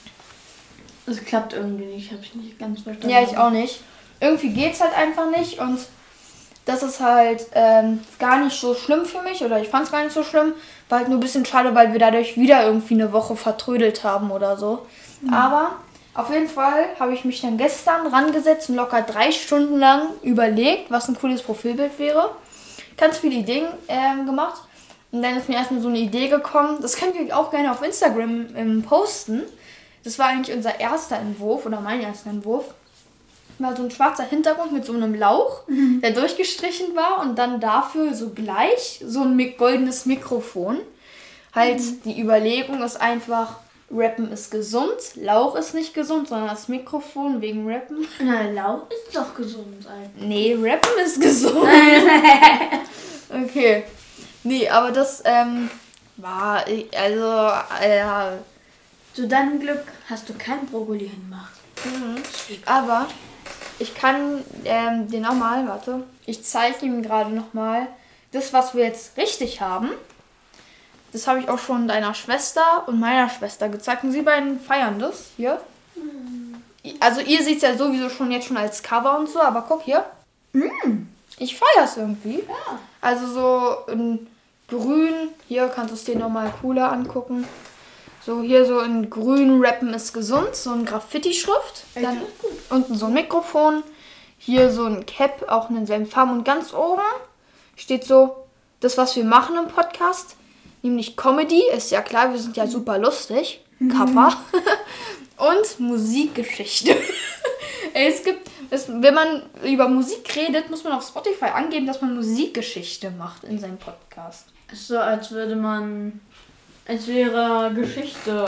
es 1.05 1.23
klappt 1.23 1.53
irgendwie 1.53 1.85
nicht. 1.85 2.11
Habe 2.11 2.21
ich 2.23 2.33
nicht 2.35 2.59
ganz 2.59 2.81
verstanden. 2.81 3.09
Ja, 3.09 3.21
ich 3.21 3.37
auch 3.37 3.51
nicht. 3.51 3.81
Irgendwie 4.19 4.49
geht's 4.49 4.81
halt 4.81 4.97
einfach 4.97 5.29
nicht 5.29 5.59
und 5.59 5.79
das 6.65 6.83
ist 6.83 6.99
halt 6.99 7.47
ähm, 7.53 8.01
gar 8.19 8.43
nicht 8.43 8.59
so 8.59 8.75
schlimm 8.75 9.05
für 9.05 9.21
mich 9.21 9.43
oder 9.43 9.61
ich 9.61 9.69
fand 9.69 9.85
es 9.85 9.91
gar 9.91 10.03
nicht 10.03 10.13
so 10.13 10.23
schlimm. 10.23 10.53
War 10.87 10.99
halt 10.99 11.09
nur 11.09 11.17
ein 11.17 11.21
bisschen 11.21 11.45
schade, 11.45 11.73
weil 11.73 11.93
wir 11.93 11.99
dadurch 11.99 12.37
wieder 12.37 12.63
irgendwie 12.63 12.95
eine 12.95 13.11
Woche 13.11 13.35
vertrödelt 13.35 14.03
haben 14.03 14.29
oder 14.31 14.57
so. 14.57 14.85
Mhm. 15.21 15.33
Aber 15.33 15.71
auf 16.13 16.29
jeden 16.31 16.49
Fall 16.49 16.85
habe 16.99 17.13
ich 17.13 17.23
mich 17.23 17.41
dann 17.41 17.57
gestern 17.57 18.07
rangesetzt 18.07 18.69
und 18.69 18.75
locker 18.75 19.01
drei 19.01 19.31
Stunden 19.31 19.79
lang 19.79 20.09
überlegt, 20.21 20.91
was 20.91 21.07
ein 21.07 21.17
cooles 21.17 21.41
Profilbild 21.41 21.97
wäre. 21.97 22.31
Ganz 22.99 23.17
viele 23.17 23.35
Ideen 23.35 23.65
äh, 23.87 24.25
gemacht. 24.25 24.61
Und 25.11 25.23
dann 25.23 25.37
ist 25.37 25.49
mir 25.49 25.55
erstmal 25.55 25.81
so 25.81 25.87
eine 25.87 25.99
Idee 25.99 26.27
gekommen. 26.27 26.79
Das 26.81 26.97
könnt 26.97 27.15
ihr 27.15 27.35
auch 27.35 27.49
gerne 27.49 27.71
auf 27.71 27.81
Instagram 27.81 28.47
ähm, 28.55 28.83
posten. 28.83 29.43
Das 30.03 30.19
war 30.19 30.27
eigentlich 30.27 30.55
unser 30.55 30.79
erster 30.79 31.17
Entwurf 31.17 31.65
oder 31.65 31.81
mein 31.81 32.01
erster 32.01 32.29
Entwurf. 32.29 32.73
War 33.57 33.75
so 33.75 33.83
ein 33.83 33.91
schwarzer 33.91 34.23
Hintergrund 34.23 34.71
mit 34.71 34.85
so 34.85 34.93
einem 34.93 35.13
Lauch, 35.15 35.67
mhm. 35.67 35.99
der 36.01 36.11
durchgestrichen 36.11 36.95
war 36.95 37.21
und 37.21 37.37
dann 37.37 37.59
dafür 37.59 38.13
so 38.13 38.29
gleich 38.29 39.03
so 39.05 39.23
ein 39.23 39.57
goldenes 39.57 40.05
Mikrofon. 40.05 40.77
Halt, 41.53 41.79
mhm. 41.79 42.01
die 42.05 42.21
Überlegung 42.21 42.81
ist 42.81 43.01
einfach, 43.01 43.59
Rappen 43.91 44.31
ist 44.31 44.51
gesund, 44.51 45.15
Lauch 45.15 45.55
ist 45.55 45.73
nicht 45.73 45.93
gesund, 45.93 46.27
sondern 46.27 46.49
das 46.49 46.67
Mikrofon 46.67 47.41
wegen 47.41 47.67
Rappen. 47.67 48.07
Na, 48.19 48.49
Lauch 48.49 48.83
ist 48.89 49.15
doch 49.15 49.33
gesund, 49.33 49.85
Alter. 49.87 50.09
Nee, 50.15 50.55
Rappen 50.59 50.91
ist 51.03 51.19
gesund. 51.19 51.65
okay. 53.29 53.83
Nee, 54.43 54.69
aber 54.69 54.91
das 54.91 55.23
ähm, 55.25 55.69
war, 56.17 56.63
also, 56.95 57.83
äh, 57.83 58.37
zu 59.13 59.27
deinem 59.27 59.59
Glück 59.59 59.83
hast 60.09 60.29
du 60.29 60.33
kein 60.33 60.65
Brokkoli 60.67 61.09
hingemacht. 61.09 61.53
Mhm. 61.85 62.21
Aber 62.65 63.07
ich 63.79 63.95
kann 63.95 64.43
ähm, 64.65 65.09
den 65.09 65.23
nochmal, 65.23 65.67
warte, 65.67 66.03
ich 66.25 66.43
zeige 66.43 66.85
ihm 66.85 67.01
gerade 67.01 67.31
nochmal 67.31 67.87
das, 68.31 68.53
was 68.53 68.75
wir 68.75 68.83
jetzt 68.83 69.17
richtig 69.17 69.61
haben. 69.61 69.89
Das 71.11 71.27
habe 71.27 71.39
ich 71.39 71.49
auch 71.49 71.59
schon 71.59 71.87
deiner 71.87 72.13
Schwester 72.13 72.87
und 72.87 72.99
meiner 72.99 73.29
Schwester 73.29 73.69
gezeigt. 73.69 74.03
Und 74.03 74.11
sie 74.11 74.21
beiden 74.21 74.59
feiern 74.59 74.99
das 74.99 75.31
hier. 75.37 75.59
Mhm. 75.95 76.61
Also 76.99 77.21
ihr 77.21 77.43
seht 77.43 77.57
es 77.57 77.63
ja 77.63 77.77
sowieso 77.77 78.09
schon 78.09 78.31
jetzt 78.31 78.47
schon 78.47 78.57
als 78.57 78.83
Cover 78.83 79.17
und 79.17 79.29
so, 79.29 79.41
aber 79.41 79.65
guck 79.67 79.81
hier. 79.83 80.05
Mhm. 80.53 81.07
Ich 81.37 81.57
feiere 81.57 81.85
es 81.85 81.97
irgendwie. 81.97 82.43
Ja. 82.47 82.79
Also 83.01 83.27
so 83.27 83.91
in 83.91 84.27
grün, 84.67 85.29
hier 85.47 85.67
kannst 85.69 85.91
du 85.91 85.95
es 85.95 86.03
dir 86.03 86.17
nochmal 86.17 86.53
cooler 86.61 86.91
angucken. 86.91 87.47
So 88.25 88.41
hier 88.41 88.65
so 88.65 88.81
in 88.81 89.09
grün 89.09 89.63
Rappen 89.63 89.93
ist 89.93 90.13
gesund, 90.13 90.55
so 90.55 90.71
ein 90.71 90.85
Graffiti-Schrift. 90.85 91.85
Dann 91.95 92.21
unten 92.69 92.95
so 92.95 93.07
ein 93.07 93.13
Mikrofon. 93.13 93.83
Hier 94.37 94.71
so 94.71 94.85
ein 94.85 95.05
Cap, 95.05 95.49
auch 95.49 95.69
in 95.69 95.75
denselben 95.75 96.05
Farben. 96.05 96.31
Und 96.31 96.45
ganz 96.45 96.73
oben 96.73 97.01
steht 97.75 98.05
so, 98.05 98.35
das, 98.79 98.97
was 98.97 99.15
wir 99.15 99.25
machen 99.25 99.57
im 99.57 99.67
Podcast 99.67 100.35
nämlich 100.81 101.15
Comedy, 101.15 101.63
ist 101.75 101.91
ja 101.91 102.01
klar, 102.01 102.31
wir 102.31 102.39
sind 102.39 102.57
ja 102.57 102.67
super 102.67 102.97
lustig. 102.97 103.61
Kappa. 103.89 104.33
und 105.37 105.79
Musikgeschichte. 105.79 106.95
es 107.93 108.23
gibt, 108.23 108.49
es, 108.69 108.87
wenn 108.89 109.13
man 109.13 109.43
über 109.63 109.87
Musik 109.87 110.35
redet, 110.35 110.69
muss 110.69 110.83
man 110.83 110.93
auf 110.93 111.07
Spotify 111.07 111.45
angeben, 111.45 111.87
dass 111.87 112.01
man 112.01 112.15
Musikgeschichte 112.15 113.11
macht 113.11 113.43
in 113.45 113.59
seinem 113.59 113.77
Podcast. 113.77 114.47
So, 114.73 114.99
als 114.99 115.31
würde 115.31 115.55
man. 115.55 116.19
Als 116.87 117.07
wäre 117.07 117.71
Geschichte. 117.73 118.47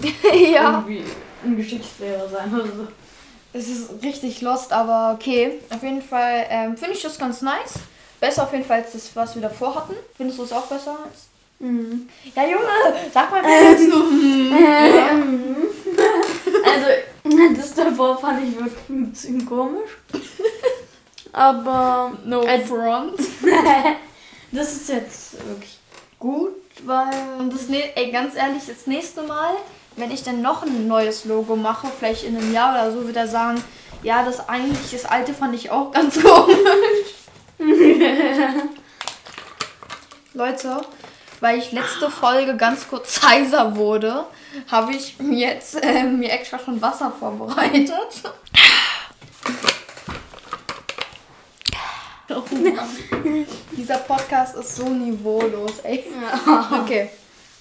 ja. 0.52 0.84
Irgendwie 0.86 1.04
ein 1.44 1.56
Geschichtslehrer 1.56 2.28
sein 2.28 2.54
oder 2.54 2.66
so. 2.66 2.88
Es 3.52 3.68
ist 3.68 4.02
richtig 4.02 4.40
lost, 4.42 4.72
aber 4.72 5.14
okay. 5.14 5.60
Auf 5.70 5.82
jeden 5.82 6.02
Fall 6.02 6.46
ähm, 6.50 6.76
finde 6.76 6.94
ich 6.94 7.02
das 7.02 7.18
ganz 7.18 7.40
nice. 7.40 7.74
Besser 8.20 8.44
auf 8.44 8.52
jeden 8.52 8.64
Fall 8.64 8.82
als 8.82 8.92
das, 8.92 9.14
was 9.14 9.34
wir 9.34 9.42
davor 9.42 9.74
hatten. 9.76 9.94
Findest 10.16 10.38
du 10.38 10.42
es 10.44 10.52
auch 10.52 10.66
besser 10.66 10.98
als 11.04 11.27
Mhm. 11.60 12.08
Ja, 12.36 12.44
Junge, 12.44 13.10
sag 13.12 13.30
mal 13.30 13.42
ähm, 13.44 13.70
jetzt 13.70 13.88
nur. 13.88 14.04
Also, 16.64 16.86
das 17.56 17.74
davor 17.74 18.18
fand 18.18 18.46
ich 18.46 18.56
wirklich 18.56 18.88
ein 18.88 19.10
bisschen 19.10 19.46
komisch. 19.46 19.90
Aber. 21.32 22.12
No 22.24 22.40
als 22.40 22.68
front. 22.68 23.18
das 24.52 24.72
ist 24.72 24.88
jetzt 24.88 25.32
wirklich 25.46 25.78
gut, 26.18 26.54
weil. 26.84 27.12
Und 27.38 27.52
das, 27.52 27.68
ey, 27.68 28.10
ganz 28.10 28.36
ehrlich, 28.36 28.62
das 28.66 28.86
nächste 28.86 29.22
Mal, 29.22 29.54
wenn 29.96 30.10
ich 30.10 30.22
dann 30.22 30.40
noch 30.42 30.62
ein 30.62 30.86
neues 30.86 31.24
Logo 31.24 31.56
mache, 31.56 31.88
vielleicht 31.96 32.24
in 32.24 32.36
einem 32.36 32.52
Jahr 32.52 32.72
oder 32.72 32.92
so, 32.92 33.06
wird 33.06 33.16
er 33.16 33.28
sagen: 33.28 33.62
Ja, 34.02 34.24
das 34.24 34.48
eigentlich, 34.48 34.90
das 34.92 35.04
alte 35.04 35.34
fand 35.34 35.54
ich 35.54 35.70
auch 35.70 35.90
ganz 35.90 36.20
komisch. 36.22 36.56
Leute, 40.34 40.80
weil 41.40 41.58
ich 41.58 41.72
letzte 41.72 42.10
Folge 42.10 42.56
ganz 42.56 42.88
kurz 42.88 43.22
heiser 43.22 43.76
wurde, 43.76 44.26
habe 44.70 44.92
ich 44.92 45.16
jetzt 45.30 45.82
äh, 45.82 46.04
mir 46.04 46.30
extra 46.30 46.58
schon 46.58 46.80
Wasser 46.80 47.12
vorbereitet. 47.18 47.92
Oh 52.30 52.42
Dieser 53.72 53.96
Podcast 53.98 54.54
ist 54.56 54.76
so 54.76 54.86
niveaulos, 54.88 55.78
ey. 55.82 56.04
Ja. 56.46 56.82
Okay. 56.82 57.08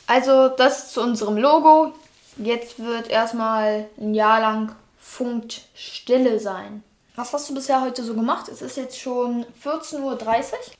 Also 0.07 0.49
das 0.49 0.91
zu 0.91 1.01
unserem 1.01 1.37
Logo. 1.37 1.93
Jetzt 2.37 2.77
wird 2.79 3.09
erstmal 3.09 3.87
ein 3.97 4.13
Jahr 4.13 4.41
lang 4.41 4.75
Funkstille 4.99 6.39
sein. 6.39 6.83
Was 7.15 7.33
hast 7.33 7.49
du 7.49 7.55
bisher 7.55 7.81
heute 7.81 8.03
so 8.03 8.13
gemacht? 8.13 8.47
Es 8.47 8.61
ist 8.61 8.77
jetzt 8.77 8.99
schon 8.99 9.45
14.30 9.65 10.01
Uhr. 10.01 10.17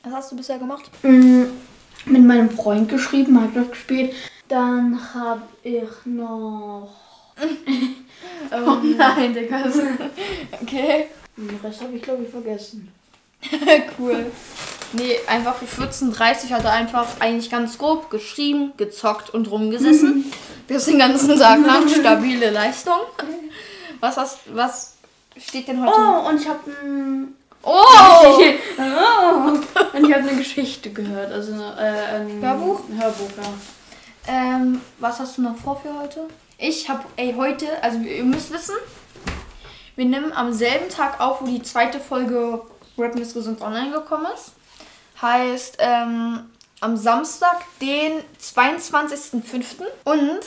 Was 0.04 0.13
hast 0.13 0.32
du 0.32 0.36
bisher 0.36 0.60
gemacht? 0.60 0.84
Mm, 1.01 1.46
Mit 2.07 2.23
meinem 2.23 2.49
Freund 2.49 2.89
geschrieben, 2.89 3.33
Minecraft 3.33 3.69
gespielt. 3.69 4.13
Dann 4.47 4.99
habe 5.13 5.43
ich 5.63 5.83
noch. 6.05 6.89
oh 8.51 8.77
nein, 8.83 9.33
Digga. 9.33 9.63
Okay. 10.61 11.07
Den 11.35 11.59
Rest 11.63 11.81
habe 11.81 11.95
ich, 11.95 12.01
glaube 12.01 12.23
ich, 12.23 12.29
vergessen. 12.29 12.91
cool. 13.99 14.31
Nee, 14.93 15.17
einfach 15.27 15.55
für 15.55 15.83
14.30 15.83 16.51
hat 16.51 16.63
er 16.63 16.71
einfach 16.71 17.19
eigentlich 17.19 17.51
ganz 17.51 17.77
grob 17.77 18.09
geschrieben, 18.09 18.71
gezockt 18.77 19.29
und 19.29 19.51
rumgesessen. 19.51 20.31
Das 20.67 20.85
den 20.85 20.99
ganzen 20.99 21.37
Tag 21.37 21.65
lang. 21.65 21.87
Stabile 21.87 22.49
Leistung. 22.51 23.01
Was 23.99 24.17
hast 24.17 24.39
was 24.53 24.95
steht 25.37 25.67
denn 25.67 25.81
heute? 25.81 25.93
Oh, 25.97 26.29
und 26.29 26.41
ich 26.41 26.47
habe 26.47 26.59
ein. 26.83 27.37
Oh! 27.67 28.39
oh. 28.77 29.97
Und 29.97 30.05
ich 30.05 30.13
habe 30.13 30.27
eine 30.27 30.38
Geschichte 30.38 30.89
gehört. 30.89 31.33
Also 31.33 31.51
äh, 31.53 32.15
ein 32.15 32.41
Hörbuch? 32.41 32.81
Ein 32.89 33.01
Hörbuch, 33.01 33.29
ja. 33.38 33.53
Ähm, 34.33 34.81
was 35.00 35.19
hast 35.19 35.38
du 35.38 35.41
noch 35.41 35.57
vor 35.57 35.79
für 35.81 35.93
heute? 36.00 36.27
Ich 36.57 36.88
habe, 36.89 37.03
ey, 37.17 37.33
heute, 37.36 37.65
also 37.83 38.00
ihr 38.00 38.24
müsst 38.24 38.51
wissen, 38.51 38.75
wir 39.97 40.05
nehmen 40.05 40.31
am 40.31 40.53
selben 40.53 40.89
Tag 40.89 41.19
auf, 41.19 41.41
wo 41.41 41.45
die 41.45 41.62
zweite 41.62 42.00
Folge 42.00 42.62
Rappen 42.97 43.21
ist 43.21 43.33
gesund 43.33 43.62
online 43.62 43.91
gekommen 43.91 44.27
ist. 44.33 44.53
Heißt, 45.21 45.77
ähm, 45.79 46.50
am 46.79 46.95
Samstag, 46.95 47.63
den 47.81 48.24
22.05. 48.41 49.83
Und 50.05 50.39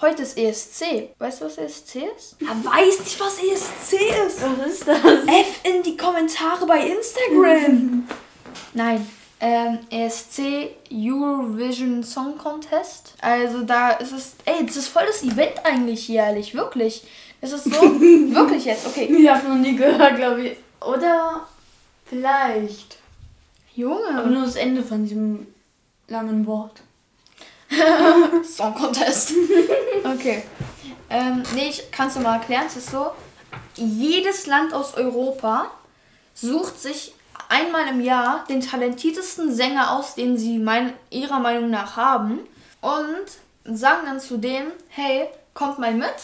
heute 0.00 0.22
ist 0.22 0.36
ESC. 0.36 1.10
Weißt 1.18 1.40
du, 1.40 1.46
was 1.46 1.58
ESC 1.58 1.96
ist? 2.16 2.36
Er 2.40 2.48
weiß 2.48 3.00
nicht, 3.00 3.20
was 3.20 3.38
ESC 3.38 3.94
ist. 4.26 4.42
Was 4.42 4.66
ist 4.66 4.88
das? 4.88 4.98
F 4.98 5.60
in 5.64 5.82
die 5.82 5.96
Kommentare 5.96 6.66
bei 6.66 6.86
Instagram. 6.86 8.08
Nein. 8.74 9.06
Ähm, 9.42 9.78
ESC 9.88 10.70
Eurovision 10.92 12.02
Song 12.02 12.36
Contest. 12.36 13.14
Also 13.22 13.62
da 13.62 13.92
ist 13.92 14.12
es. 14.12 14.34
Ey, 14.44 14.66
das 14.66 14.76
ist 14.76 14.88
voll 14.88 15.06
das 15.06 15.22
Event 15.22 15.64
eigentlich 15.64 16.08
jährlich, 16.08 16.54
wirklich. 16.54 17.04
Das 17.40 17.52
ist 17.52 17.64
so. 17.64 17.70
wirklich 18.00 18.66
jetzt, 18.66 18.86
okay. 18.86 19.04
Ich 19.04 19.28
habe 19.28 19.48
noch 19.48 19.56
nie 19.56 19.76
gehört, 19.76 20.16
glaube 20.16 20.46
ich. 20.46 20.56
Oder 20.86 21.46
vielleicht. 22.04 22.98
Aber 23.72 23.80
Junge. 23.80 24.26
nur 24.26 24.44
das 24.44 24.56
Ende 24.56 24.82
von 24.82 25.04
diesem 25.04 25.46
langen 26.08 26.46
Wort. 26.46 26.82
Song 28.44 28.74
Contest. 28.74 29.32
okay. 30.04 30.42
Ähm, 31.08 31.42
nee, 31.54 31.68
ich 31.68 31.90
kann 31.90 32.08
es 32.08 32.14
dir 32.14 32.20
mal 32.20 32.36
erklären. 32.36 32.64
Es 32.66 32.76
ist 32.76 32.90
so, 32.90 33.10
jedes 33.76 34.46
Land 34.46 34.72
aus 34.72 34.94
Europa 34.94 35.70
sucht 36.34 36.80
sich 36.80 37.14
einmal 37.48 37.88
im 37.88 38.00
Jahr 38.00 38.44
den 38.48 38.60
talentiertesten 38.60 39.52
Sänger 39.54 39.92
aus, 39.92 40.14
den 40.14 40.38
sie 40.38 40.58
mein, 40.58 40.92
ihrer 41.10 41.40
Meinung 41.40 41.70
nach 41.70 41.96
haben 41.96 42.40
und 42.80 43.76
sagen 43.76 44.06
dann 44.06 44.20
zu 44.20 44.38
dem, 44.38 44.66
hey, 44.88 45.28
kommt 45.54 45.78
mal 45.78 45.92
mit. 45.92 46.14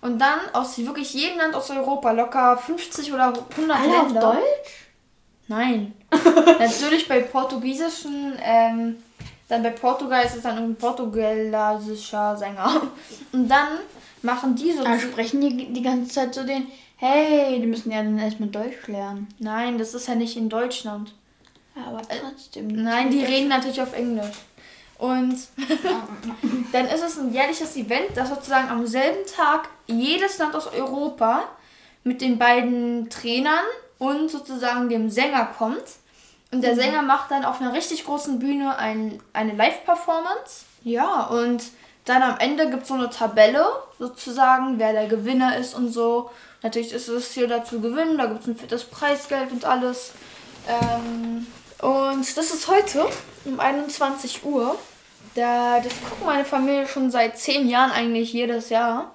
Und 0.00 0.18
dann 0.18 0.40
aus 0.52 0.78
wirklich 0.78 1.14
jedem 1.14 1.38
Land 1.38 1.54
aus 1.54 1.70
Europa, 1.70 2.10
locker 2.10 2.56
50 2.56 3.12
oder 3.12 3.32
100 3.56 3.78
Alle 3.78 4.00
auf 4.00 4.06
Länder. 4.06 4.20
Deutsch? 4.20 4.88
Nein. 5.46 5.94
Natürlich 6.58 7.06
bei 7.06 7.20
portugiesischen, 7.20 8.36
ähm, 8.42 8.96
dann 9.52 9.62
bei 9.62 9.70
Portugal 9.70 10.24
ist 10.24 10.34
es 10.34 10.42
dann 10.42 10.56
ein 10.56 10.76
portugiesischer 10.76 12.34
Sänger. 12.38 12.80
Und 13.32 13.48
dann 13.48 13.80
machen 14.22 14.56
die 14.56 14.72
so. 14.72 14.82
Aber 14.82 14.98
sprechen 14.98 15.42
die 15.42 15.70
die 15.74 15.82
ganze 15.82 16.10
Zeit 16.10 16.34
so 16.34 16.42
den, 16.42 16.68
hey, 16.96 17.60
die 17.60 17.66
müssen 17.66 17.92
ja 17.92 18.02
dann 18.02 18.18
erstmal 18.18 18.48
Deutsch 18.48 18.86
lernen. 18.86 19.28
Nein, 19.38 19.76
das 19.76 19.92
ist 19.92 20.08
ja 20.08 20.14
nicht 20.14 20.38
in 20.38 20.48
Deutschland. 20.48 21.12
Ja, 21.76 21.88
aber 21.88 22.00
trotzdem. 22.00 22.68
Nein, 22.68 23.10
die 23.10 23.22
reden 23.22 23.48
natürlich 23.48 23.82
auf 23.82 23.92
Englisch. 23.92 24.36
Und 24.96 25.36
dann 26.72 26.86
ist 26.86 27.02
es 27.02 27.18
ein 27.18 27.34
jährliches 27.34 27.76
Event, 27.76 28.10
das 28.14 28.30
sozusagen 28.30 28.70
am 28.70 28.86
selben 28.86 29.26
Tag 29.26 29.68
jedes 29.86 30.38
Land 30.38 30.54
aus 30.54 30.68
Europa 30.68 31.42
mit 32.04 32.22
den 32.22 32.38
beiden 32.38 33.10
Trainern 33.10 33.66
und 33.98 34.30
sozusagen 34.30 34.88
dem 34.88 35.10
Sänger 35.10 35.44
kommt. 35.58 35.84
Und 36.52 36.62
der 36.62 36.76
Sänger 36.76 37.02
macht 37.02 37.30
dann 37.30 37.44
auf 37.44 37.60
einer 37.60 37.72
richtig 37.72 38.04
großen 38.04 38.38
Bühne 38.38 38.76
ein, 38.76 39.20
eine 39.32 39.54
Live-Performance. 39.54 40.66
Ja, 40.84 41.24
und 41.24 41.64
dann 42.04 42.22
am 42.22 42.38
Ende 42.38 42.68
gibt 42.68 42.82
es 42.82 42.88
so 42.88 42.94
eine 42.94 43.08
Tabelle, 43.08 43.64
sozusagen, 43.98 44.78
wer 44.78 44.92
der 44.92 45.06
Gewinner 45.06 45.56
ist 45.56 45.74
und 45.74 45.88
so. 45.90 46.30
Natürlich 46.62 46.92
ist 46.92 47.08
es 47.08 47.32
hier 47.32 47.48
dazu 47.48 47.80
gewinnen, 47.80 48.18
da 48.18 48.26
gibt 48.26 48.42
es 48.42 48.46
ein 48.48 48.56
fettes 48.56 48.84
Preisgeld 48.84 49.50
und 49.50 49.64
alles. 49.64 50.12
Ähm, 50.68 51.46
und 51.80 52.36
das 52.36 52.52
ist 52.52 52.68
heute 52.68 53.08
um 53.44 53.58
21 53.58 54.44
Uhr. 54.44 54.78
Da, 55.34 55.80
das 55.80 55.92
guckt 56.08 56.24
meine 56.24 56.44
Familie 56.44 56.86
schon 56.86 57.10
seit 57.10 57.38
10 57.38 57.68
Jahren 57.68 57.90
eigentlich 57.90 58.32
jedes 58.32 58.68
Jahr. 58.68 59.12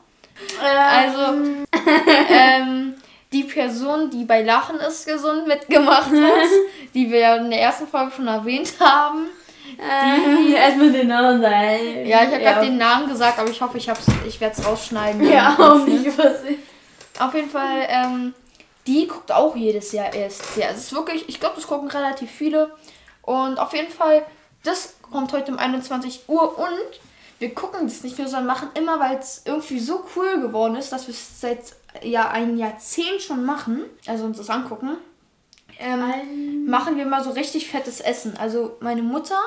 Also, 0.61 1.33
ähm, 2.29 2.95
die 3.31 3.43
Person, 3.43 4.09
die 4.09 4.25
bei 4.25 4.41
Lachen 4.41 4.77
ist 4.79 5.05
gesund 5.05 5.47
mitgemacht 5.47 6.11
hat, 6.11 6.49
die 6.93 7.11
wir 7.11 7.19
ja 7.19 7.35
in 7.35 7.49
der 7.49 7.61
ersten 7.61 7.87
Folge 7.87 8.11
schon 8.15 8.27
erwähnt 8.27 8.73
haben. 8.79 9.27
die 10.47 10.53
erstmal 10.53 10.91
den 10.91 11.07
Namen 11.07 11.41
sagen. 11.41 12.05
Ja, 12.05 12.23
ich 12.23 12.31
habe 12.31 12.39
gerade 12.39 12.65
den 12.65 12.77
Namen 12.77 13.09
gesagt, 13.09 13.37
aber 13.37 13.49
ich 13.49 13.61
hoffe, 13.61 13.77
ich, 13.77 13.89
hab's, 13.89 14.05
ich 14.25 14.39
werde 14.39 14.55
es 14.57 14.65
rausschneiden. 14.65 15.29
Ja, 15.29 15.55
auch 15.59 15.85
nicht 15.85 16.05
übersehen. 16.05 16.63
Auf 17.19 17.33
jeden 17.33 17.49
Fall, 17.49 17.87
ähm, 17.89 18.33
die 18.85 19.07
guckt 19.07 19.31
auch 19.31 19.55
jedes 19.55 19.91
Jahr 19.91 20.13
ESC. 20.13 20.61
Also 20.61 20.75
es 20.75 20.83
ist 20.83 20.93
wirklich, 20.93 21.27
ich 21.27 21.39
glaube, 21.39 21.55
das 21.55 21.67
gucken 21.67 21.89
relativ 21.89 22.31
viele. 22.31 22.71
Und 23.23 23.59
auf 23.59 23.73
jeden 23.73 23.91
Fall, 23.91 24.25
das 24.63 24.95
kommt 25.01 25.33
heute 25.33 25.51
um 25.51 25.57
21 25.57 26.21
Uhr 26.27 26.57
und 26.57 26.99
wir 27.39 27.53
gucken 27.53 27.81
das 27.83 28.03
nicht 28.03 28.17
nur, 28.17 28.27
sondern 28.27 28.47
machen 28.47 28.69
immer, 28.73 28.99
weil 28.99 29.17
es 29.17 29.43
irgendwie 29.45 29.79
so 29.79 30.03
cool 30.15 30.41
geworden 30.41 30.75
ist, 30.75 30.91
dass 30.91 31.07
wir 31.07 31.13
es 31.13 31.39
seit 31.39 31.59
ja, 32.03 32.29
ein 32.29 32.57
Jahrzehnt 32.57 33.21
schon 33.21 33.45
machen, 33.45 33.83
also 34.07 34.25
uns 34.25 34.37
das 34.37 34.49
angucken, 34.49 34.97
ähm, 35.79 36.65
machen 36.65 36.97
wir 36.97 37.05
mal 37.05 37.23
so 37.23 37.31
richtig 37.31 37.69
fettes 37.69 37.99
Essen. 37.99 38.35
Also 38.37 38.77
meine 38.79 39.03
Mutter 39.03 39.39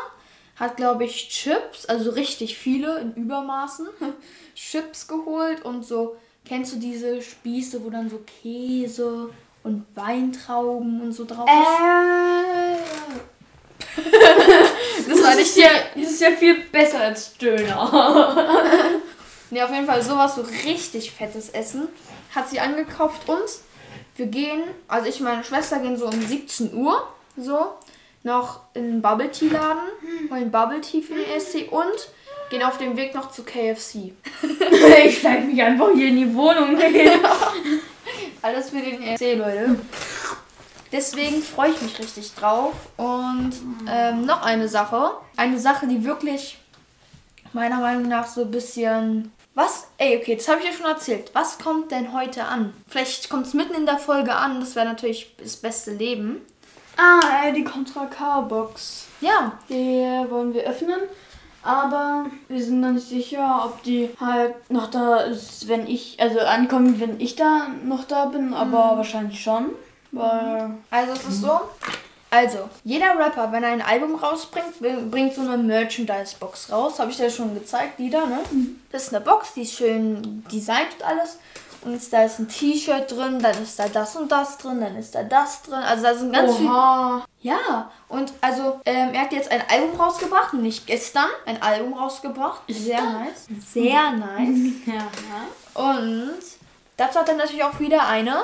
hat, 0.57 0.77
glaube 0.77 1.05
ich, 1.05 1.29
Chips, 1.29 1.87
also 1.87 2.11
richtig 2.11 2.57
viele 2.57 2.99
in 2.99 3.15
Übermaßen, 3.15 3.89
Chips 4.55 5.09
geholt 5.09 5.65
und 5.65 5.85
so, 5.85 6.17
kennst 6.45 6.75
du 6.75 6.79
diese 6.79 7.23
Spieße, 7.23 7.85
wo 7.85 7.91
dann 7.91 8.09
so 8.11 8.21
Käse 8.43 9.31
und 9.63 9.85
Weintrauben 9.95 11.01
und 11.01 11.13
so 11.13 11.25
drauf 11.25 11.49
ist? 11.49 11.67
das 13.97 14.40
war 15.31 15.37
nicht 15.37 15.57
ja, 15.57 15.69
das 15.95 16.11
ist 16.11 16.21
ja 16.21 16.31
viel 16.33 16.61
besser 16.73 17.01
als 17.01 17.37
Döner. 17.37 18.77
Ne, 19.53 19.65
auf 19.65 19.73
jeden 19.73 19.87
Fall 19.87 20.01
sowas, 20.01 20.37
so 20.37 20.43
richtig 20.43 21.11
fettes 21.11 21.49
Essen 21.49 21.89
hat 22.33 22.49
sie 22.49 22.61
angekauft 22.61 23.29
und 23.29 23.47
wir 24.15 24.27
gehen, 24.27 24.63
also 24.87 25.09
ich 25.09 25.19
und 25.19 25.25
meine 25.25 25.43
Schwester 25.43 25.81
gehen 25.81 25.97
so 25.97 26.07
um 26.07 26.23
17 26.23 26.73
Uhr 26.73 27.03
so 27.37 27.73
noch 28.23 28.61
in 28.75 28.85
den 28.85 29.03
Bubble 29.03 29.29
Tea 29.33 29.49
Laden, 29.49 29.89
holen 30.31 30.53
Bubble 30.53 30.81
Tea 30.81 31.03
für 31.03 31.15
den 31.15 31.25
ESC 31.25 31.67
und 31.73 32.13
gehen 32.51 32.63
auf 32.63 32.79
dem 32.79 32.97
Weg 32.97 33.13
noch 33.13 33.33
zu 33.33 33.43
KFC. 33.43 34.13
ich 35.05 35.19
steig 35.19 35.47
mich 35.47 35.61
einfach 35.61 35.89
hier 35.95 36.09
in 36.09 36.17
die 36.17 36.33
Wohnung 36.33 36.77
rein. 36.77 36.95
Alles 38.43 38.71
für 38.71 38.79
den 38.79 39.03
ESC, 39.03 39.35
Leute. 39.37 39.81
Deswegen 40.93 41.43
freue 41.43 41.71
ich 41.71 41.83
mich 41.83 41.99
richtig 41.99 42.35
drauf. 42.35 42.75
Und 42.97 43.53
ähm, 43.89 44.27
noch 44.27 44.43
eine 44.43 44.69
Sache. 44.69 45.13
Eine 45.37 45.59
Sache, 45.59 45.87
die 45.87 46.05
wirklich 46.05 46.59
meiner 47.53 47.81
Meinung 47.81 48.09
nach 48.09 48.27
so 48.27 48.43
ein 48.43 48.51
bisschen. 48.51 49.33
Was? 49.55 49.89
Ey, 49.99 50.17
okay, 50.17 50.37
das 50.37 50.49
habe 50.49 50.61
ich 50.61 50.67
ja 50.67 50.73
schon 50.73 50.87
erzählt. 50.87 51.31
Was 51.33 51.59
kommt 51.59 51.91
denn 51.91 52.13
heute 52.13 52.45
an? 52.45 52.73
Vielleicht 52.89 53.29
kommt 53.29 53.47
es 53.47 53.55
mitten 53.55 53.75
in 53.75 53.87
der 53.87 53.99
Folge 53.99 54.35
an. 54.35 54.61
Das 54.61 54.77
wäre 54.77 54.87
natürlich 54.87 55.35
das 55.39 55.57
beste 55.57 55.93
Leben. 55.93 56.41
Ah, 56.97 57.47
äh, 57.47 57.53
die 57.53 57.65
Contra 57.65 58.07
K-Box. 58.07 59.07
Ja, 59.21 59.53
Die 59.69 59.75
wollen 60.31 60.55
wir 60.55 60.63
öffnen. 60.65 61.01
Aber 61.63 62.27
wir 62.49 62.63
sind 62.63 62.81
noch 62.81 62.93
nicht 62.93 63.07
sicher, 63.09 63.63
ob 63.67 63.83
die 63.83 64.09
halt 64.19 64.71
noch 64.71 64.89
da 64.91 65.19
ist, 65.19 65.69
wenn 65.69 65.87
ich, 65.87 66.17
also 66.19 66.41
ankommt, 66.41 67.01
wenn 67.01 67.21
ich 67.21 67.37
da 67.37 67.69
noch 67.85 68.05
da 68.05 68.27
bin, 68.27 68.55
aber 68.55 68.97
wahrscheinlich 68.97 69.43
schon. 69.43 69.67
Weil. 70.13 70.71
also 70.91 71.13
es 71.13 71.25
ist 71.25 71.41
so. 71.43 71.61
Also, 72.33 72.71
jeder 72.85 73.19
Rapper, 73.19 73.51
wenn 73.51 73.65
er 73.65 73.71
ein 73.73 73.83
Album 73.83 74.15
rausbringt, 74.15 74.79
bringt 75.11 75.35
so 75.35 75.41
eine 75.41 75.59
Merchandise-Box 75.59 76.71
raus. 76.71 77.01
Habe 77.01 77.11
ich 77.11 77.17
dir 77.17 77.29
schon 77.29 77.55
gezeigt, 77.55 77.99
die 77.99 78.09
da, 78.09 78.25
ne? 78.25 78.39
Das 78.93 79.05
ist 79.05 79.15
eine 79.15 79.25
Box, 79.25 79.55
die 79.55 79.63
ist 79.63 79.75
schön 79.75 80.45
designt 80.51 80.95
und 80.99 81.05
alles. 81.05 81.39
Und 81.83 82.13
da 82.13 82.25
ist 82.25 82.39
ein 82.39 82.49
T-Shirt 82.49 83.11
drin, 83.11 83.41
dann 83.41 83.61
ist 83.63 83.79
da 83.79 83.89
das 83.89 84.15
und 84.15 84.31
das 84.31 84.59
drin, 84.59 84.81
dann 84.81 84.97
ist 84.97 85.15
da 85.15 85.23
das 85.23 85.63
drin. 85.63 85.83
Also 85.83 86.03
da 86.03 86.15
sind 86.15 86.33
ganz 86.33 86.57
viele. 86.57 86.69
Oha. 86.69 87.25
Ja, 87.41 87.91
und 88.09 88.33
also 88.43 88.81
ähm, 88.85 89.15
er 89.15 89.23
hat 89.23 89.33
jetzt 89.33 89.51
ein 89.51 89.63
Album 89.67 89.99
rausgebracht, 89.99 90.53
nicht 90.53 90.87
gestern, 90.87 91.29
ein 91.47 91.61
Album 91.63 91.95
rausgebracht. 91.95 92.63
Sehr 92.69 93.01
nice. 93.01 93.47
Sehr 93.73 94.13
nice. 94.13 94.73
Ja. 94.87 95.83
Und 95.83 96.43
dazu 96.99 97.19
hat 97.19 97.29
er 97.31 97.37
natürlich 97.37 97.65
auch 97.65 97.81
wieder 97.81 98.07
eine. 98.07 98.43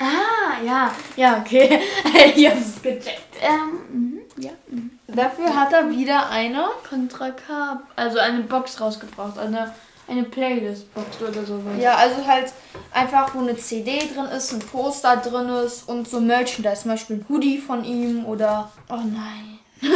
Ah, 0.00 0.62
ja. 0.64 0.90
Ja, 1.14 1.38
okay. 1.38 1.78
ich 2.34 2.48
hab's 2.48 2.80
gecheckt. 2.82 3.36
Ähm, 3.40 3.80
mhm, 3.92 4.20
ja. 4.38 4.50
Mhm. 4.68 4.98
Dafür 5.06 5.54
hat 5.54 5.72
er 5.72 5.90
wieder 5.90 6.30
eine. 6.30 6.64
Contra 6.88 7.30
K. 7.30 7.82
Also 7.96 8.18
eine 8.18 8.40
Box 8.40 8.80
rausgebracht. 8.80 9.38
Eine, 9.38 9.74
eine 10.08 10.22
Playlist-Box 10.24 11.20
oder 11.20 11.44
sowas. 11.44 11.74
Ja, 11.78 11.96
also 11.96 12.26
halt 12.26 12.50
einfach, 12.92 13.34
wo 13.34 13.40
eine 13.40 13.56
CD 13.56 13.98
drin 13.98 14.24
ist, 14.34 14.52
ein 14.52 14.60
Poster 14.60 15.18
drin 15.18 15.50
ist 15.50 15.86
und 15.86 16.08
so 16.08 16.18
Merchandise, 16.18 16.82
zum 16.82 16.92
Beispiel 16.92 17.16
ein 17.16 17.26
Hoodie 17.28 17.58
von 17.58 17.84
ihm 17.84 18.24
oder. 18.24 18.70
Oh 18.88 18.96
nein. 18.96 19.58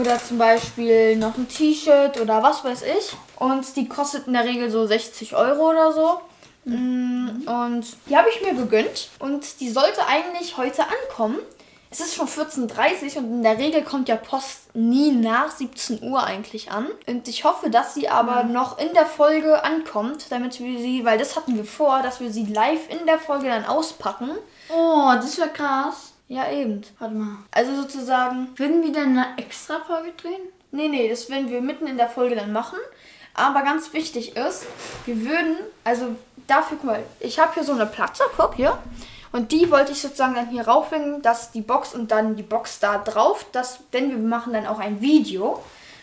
oder 0.00 0.18
zum 0.18 0.38
Beispiel 0.38 1.16
noch 1.16 1.36
ein 1.36 1.46
T-Shirt 1.48 2.18
oder 2.20 2.42
was 2.42 2.64
weiß 2.64 2.82
ich. 2.82 3.12
Und 3.36 3.76
die 3.76 3.86
kostet 3.86 4.26
in 4.26 4.32
der 4.32 4.44
Regel 4.44 4.70
so 4.70 4.86
60 4.86 5.34
Euro 5.34 5.70
oder 5.70 5.92
so. 5.92 6.20
Mm, 6.64 7.42
Und 7.46 7.86
die 8.08 8.16
habe 8.16 8.28
ich 8.30 8.42
mir 8.42 8.54
gegönnt 8.54 9.08
und 9.18 9.60
die 9.60 9.70
sollte 9.70 10.06
eigentlich 10.06 10.56
heute 10.56 10.84
ankommen. 10.84 11.38
Es 11.90 12.00
ist 12.00 12.14
schon 12.14 12.26
14.30 12.26 13.16
Uhr 13.16 13.22
und 13.22 13.30
in 13.30 13.42
der 13.42 13.58
Regel 13.58 13.82
kommt 13.82 14.08
ja 14.08 14.16
Post 14.16 14.74
nie 14.74 15.10
nach 15.10 15.50
17 15.50 16.02
Uhr 16.02 16.24
eigentlich 16.24 16.70
an. 16.70 16.86
Und 17.06 17.28
ich 17.28 17.44
hoffe, 17.44 17.68
dass 17.68 17.92
sie 17.92 18.08
aber 18.08 18.44
noch 18.44 18.78
in 18.78 18.94
der 18.94 19.04
Folge 19.04 19.62
ankommt, 19.62 20.26
damit 20.30 20.58
wir 20.58 20.78
sie, 20.78 21.04
weil 21.04 21.18
das 21.18 21.36
hatten 21.36 21.54
wir 21.54 21.66
vor, 21.66 22.00
dass 22.00 22.18
wir 22.20 22.30
sie 22.30 22.46
live 22.46 22.88
in 22.88 23.04
der 23.06 23.18
Folge 23.18 23.48
dann 23.48 23.66
auspacken. 23.66 24.30
Oh, 24.74 25.10
das 25.16 25.36
wäre 25.36 25.50
krass. 25.50 26.14
Ja, 26.28 26.50
eben. 26.50 26.80
Warte 26.98 27.14
mal. 27.14 27.36
Also 27.50 27.74
sozusagen, 27.82 28.48
Würden 28.56 28.82
wir 28.82 28.92
denn 28.92 29.18
eine 29.18 29.36
extra 29.36 29.80
Folge 29.86 30.12
drehen? 30.16 30.40
nee, 30.70 30.88
nee, 30.88 31.06
das 31.10 31.28
werden 31.28 31.50
wir 31.50 31.60
mitten 31.60 31.86
in 31.86 31.98
der 31.98 32.08
Folge 32.08 32.34
dann 32.36 32.52
machen. 32.54 32.78
Aber 33.34 33.60
ganz 33.62 33.92
wichtig 33.92 34.34
ist, 34.36 34.64
wir 35.04 35.20
würden, 35.26 35.56
also 35.84 36.16
dafür, 36.46 36.78
guck 36.80 36.84
mal, 36.84 37.02
ich 37.20 37.38
habe 37.38 37.54
hier 37.54 37.64
so 37.64 37.72
eine 37.72 37.86
Platte, 37.86 38.24
guck 38.36 38.54
hier. 38.54 38.78
Und 39.32 39.50
die 39.50 39.70
wollte 39.70 39.92
ich 39.92 40.00
sozusagen 40.00 40.34
dann 40.34 40.48
hier 40.48 40.68
raufhängen, 40.68 41.22
dass 41.22 41.52
die 41.52 41.62
Box 41.62 41.94
und 41.94 42.10
dann 42.10 42.36
die 42.36 42.42
Box 42.42 42.80
da 42.80 42.98
drauf, 42.98 43.46
dass, 43.52 43.78
denn 43.92 44.10
wir 44.10 44.18
machen 44.18 44.52
dann 44.52 44.66
auch 44.66 44.78
ein 44.78 45.00
Video. 45.00 45.62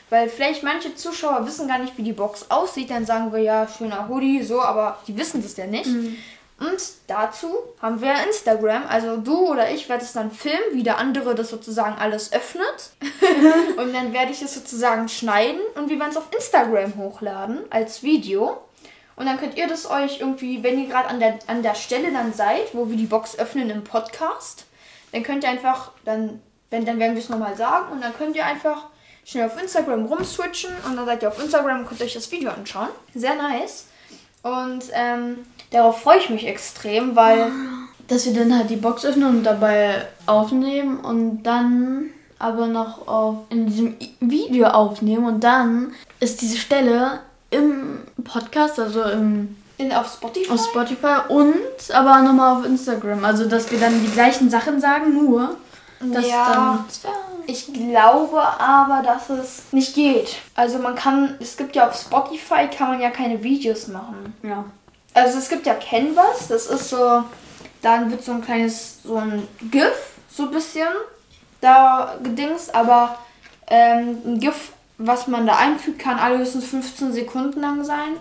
Weil 0.09 0.27
vielleicht 0.27 0.63
manche 0.63 0.95
Zuschauer 0.95 1.45
wissen 1.45 1.67
gar 1.67 1.77
nicht, 1.77 1.95
wie 1.97 2.01
die 2.01 2.13
Box 2.13 2.47
aussieht. 2.49 2.89
Dann 2.89 3.05
sagen 3.05 3.31
wir 3.31 3.39
ja, 3.39 3.67
schöner 3.67 4.09
Hoodie, 4.09 4.41
so, 4.41 4.59
aber 4.59 4.97
die 5.07 5.15
wissen 5.15 5.43
das 5.43 5.55
ja 5.55 5.67
nicht. 5.67 5.85
Und 6.59 6.81
dazu 7.07 7.55
haben 7.81 8.01
wir 8.01 8.13
Instagram. 8.25 8.83
Also 8.89 9.17
du 9.17 9.51
oder 9.51 9.71
ich 9.71 9.87
werde 9.87 10.03
es 10.03 10.11
dann 10.11 10.31
filmen, 10.31 10.73
wie 10.73 10.83
der 10.83 10.97
andere 10.97 11.35
das 11.35 11.49
sozusagen 11.49 11.95
alles 11.97 12.33
öffnet. 12.33 12.91
und 13.77 13.93
dann 13.93 14.11
werde 14.11 14.31
ich 14.31 14.41
es 14.41 14.55
sozusagen 14.55 15.07
schneiden 15.07 15.61
und 15.75 15.89
wir 15.89 15.99
werden 15.99 16.11
es 16.11 16.17
auf 16.17 16.27
Instagram 16.33 16.95
hochladen 16.97 17.59
als 17.69 18.03
Video. 18.03 18.57
Und 19.19 19.25
dann 19.25 19.37
könnt 19.37 19.57
ihr 19.57 19.67
das 19.67 19.89
euch 19.91 20.21
irgendwie, 20.21 20.63
wenn 20.63 20.79
ihr 20.79 20.87
gerade 20.87 21.09
an 21.09 21.19
der, 21.19 21.39
an 21.47 21.61
der 21.61 21.75
Stelle 21.75 22.09
dann 22.13 22.31
seid, 22.31 22.73
wo 22.73 22.89
wir 22.89 22.95
die 22.95 23.05
Box 23.05 23.37
öffnen 23.37 23.69
im 23.69 23.83
Podcast, 23.83 24.63
dann 25.11 25.23
könnt 25.23 25.43
ihr 25.43 25.49
einfach, 25.49 25.91
dann, 26.05 26.41
wenn, 26.69 26.85
dann 26.85 26.99
werden 26.99 27.15
wir 27.15 27.21
es 27.21 27.27
nochmal 27.27 27.57
sagen 27.57 27.91
und 27.91 28.01
dann 28.01 28.13
könnt 28.17 28.37
ihr 28.37 28.45
einfach 28.45 28.85
schnell 29.25 29.45
auf 29.45 29.61
Instagram 29.61 30.05
rumswitchen 30.05 30.71
und 30.85 30.95
dann 30.95 31.05
seid 31.05 31.21
ihr 31.21 31.27
auf 31.27 31.43
Instagram 31.43 31.79
und 31.79 31.89
könnt 31.89 32.01
euch 32.01 32.13
das 32.13 32.31
Video 32.31 32.49
anschauen. 32.49 32.87
Sehr 33.13 33.35
nice. 33.35 33.87
Und 34.41 34.85
ähm, 34.93 35.39
darauf 35.71 36.01
freue 36.01 36.19
ich 36.19 36.29
mich 36.29 36.47
extrem, 36.47 37.17
weil 37.17 37.51
Dass 38.07 38.25
wir 38.25 38.33
dann 38.33 38.57
halt 38.57 38.69
die 38.69 38.77
Box 38.77 39.03
öffnen 39.03 39.27
und 39.27 39.43
dabei 39.43 40.07
aufnehmen 40.27 40.97
und 41.01 41.43
dann 41.43 42.05
aber 42.39 42.67
noch 42.67 43.05
auf, 43.05 43.39
in 43.49 43.67
diesem 43.67 43.97
Video 44.21 44.67
aufnehmen 44.67 45.25
und 45.25 45.43
dann 45.43 45.93
ist 46.21 46.39
diese 46.39 46.55
Stelle 46.55 47.19
im 47.51 47.99
Podcast, 48.23 48.79
also 48.79 49.03
im, 49.03 49.55
in, 49.77 49.91
auf 49.93 50.11
Spotify. 50.13 50.51
auf 50.51 50.63
Spotify 50.65 51.15
und 51.29 51.53
aber 51.93 52.21
nochmal 52.21 52.57
auf 52.57 52.65
Instagram. 52.65 53.23
Also 53.25 53.45
dass 53.47 53.71
wir 53.71 53.79
dann 53.79 54.01
die 54.03 54.11
gleichen 54.11 54.49
Sachen 54.49 54.79
sagen, 54.79 55.13
nur 55.13 55.55
dass 56.01 56.27
Ja. 56.27 56.85
dann. 57.03 57.13
Ich 57.47 57.73
glaube 57.73 58.41
aber, 58.41 59.01
dass 59.03 59.29
es 59.29 59.63
nicht 59.71 59.95
geht. 59.95 60.35
Also 60.55 60.77
man 60.77 60.93
kann, 60.95 61.35
es 61.39 61.57
gibt 61.57 61.75
ja 61.75 61.87
auf 61.89 61.95
Spotify 61.99 62.67
kann 62.67 62.89
man 62.89 63.01
ja 63.01 63.09
keine 63.09 63.41
Videos 63.43 63.87
machen. 63.87 64.35
Ja. 64.43 64.63
Also 65.15 65.39
es 65.39 65.49
gibt 65.49 65.65
ja 65.65 65.73
Canvas, 65.73 66.47
das 66.47 66.67
ist 66.67 66.89
so, 66.89 67.23
dann 67.81 68.11
wird 68.11 68.23
so 68.23 68.33
ein 68.33 68.41
kleines, 68.43 69.01
so 69.03 69.15
ein 69.15 69.47
GIF, 69.71 70.11
so 70.29 70.43
ein 70.43 70.51
bisschen 70.51 70.87
da 71.59 72.15
gedingst, 72.23 72.73
aber 72.75 73.17
ähm, 73.67 74.21
ein 74.25 74.39
GIF, 74.39 74.71
was 74.99 75.27
man 75.27 75.47
da 75.47 75.55
einfügt, 75.55 75.97
kann 75.97 76.19
alle 76.19 76.37
höchstens 76.37 76.65
15 76.65 77.13
Sekunden 77.13 77.61
lang 77.61 77.83
sein. 77.83 78.17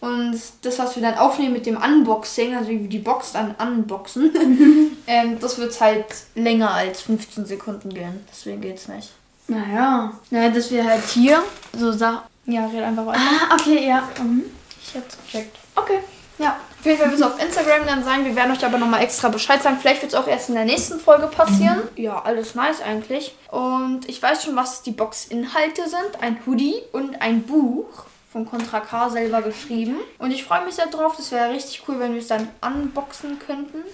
Und 0.00 0.40
das, 0.62 0.78
was 0.78 0.96
wir 0.96 1.02
dann 1.02 1.14
aufnehmen 1.14 1.54
mit 1.54 1.64
dem 1.64 1.76
Unboxing, 1.76 2.56
also 2.56 2.70
wie 2.70 2.80
wir 2.80 2.88
die 2.88 2.98
Box 2.98 3.32
dann 3.32 3.54
unboxen, 3.54 4.30
ähm, 5.06 5.38
das 5.40 5.58
wird 5.58 5.80
halt 5.80 6.06
länger 6.34 6.72
als 6.72 7.02
15 7.02 7.46
Sekunden 7.46 7.88
gehen. 7.88 8.24
Deswegen 8.30 8.60
geht's 8.60 8.88
nicht. 8.88 9.10
Naja. 9.48 10.12
Naja, 10.30 10.50
dass 10.50 10.70
wir 10.70 10.84
halt 10.84 11.04
hier 11.04 11.42
so 11.76 11.92
Sachen. 11.92 12.22
Ja, 12.46 12.66
red 12.66 12.82
einfach 12.82 13.06
weiter. 13.06 13.20
Ah, 13.20 13.54
okay, 13.54 13.88
ja. 13.88 14.08
Mhm. 14.22 14.44
Ich 14.82 14.94
hab's 14.96 15.16
gecheckt. 15.24 15.56
Okay. 15.76 16.00
Ja, 16.38 16.56
auf 16.82 16.86
jeden 16.86 16.98
Fall 16.98 17.10
wird 17.12 17.20
es 17.20 17.24
auf 17.26 17.40
Instagram 17.40 17.86
dann 17.86 18.02
sein. 18.02 18.24
Wir 18.24 18.34
werden 18.34 18.50
euch 18.50 18.64
aber 18.64 18.76
nochmal 18.76 19.02
extra 19.04 19.28
Bescheid 19.28 19.62
sagen. 19.62 19.78
Vielleicht 19.80 20.02
wird 20.02 20.12
es 20.12 20.18
auch 20.18 20.26
erst 20.26 20.48
in 20.48 20.56
der 20.56 20.64
nächsten 20.64 20.98
Folge 20.98 21.28
passieren. 21.28 21.80
Ja, 21.94 22.20
alles 22.22 22.56
nice 22.56 22.80
eigentlich. 22.82 23.36
Und 23.52 24.08
ich 24.08 24.20
weiß 24.20 24.42
schon, 24.42 24.56
was 24.56 24.82
die 24.82 24.90
Box-Inhalte 24.90 25.82
sind. 25.88 26.20
Ein 26.20 26.38
Hoodie 26.44 26.74
und 26.90 27.22
ein 27.22 27.44
Buch 27.44 27.86
von 28.32 28.46
Contra 28.50 28.80
K 28.80 29.10
selber 29.10 29.42
geschrieben. 29.42 29.98
Und 30.18 30.32
ich 30.32 30.42
freue 30.42 30.64
mich 30.64 30.74
sehr 30.74 30.88
drauf. 30.88 31.14
Das 31.16 31.30
wäre 31.30 31.52
richtig 31.52 31.84
cool, 31.86 32.00
wenn 32.00 32.14
wir 32.14 32.20
es 32.20 32.26
dann 32.26 32.48
unboxen 32.60 33.38
könnten 33.38 33.84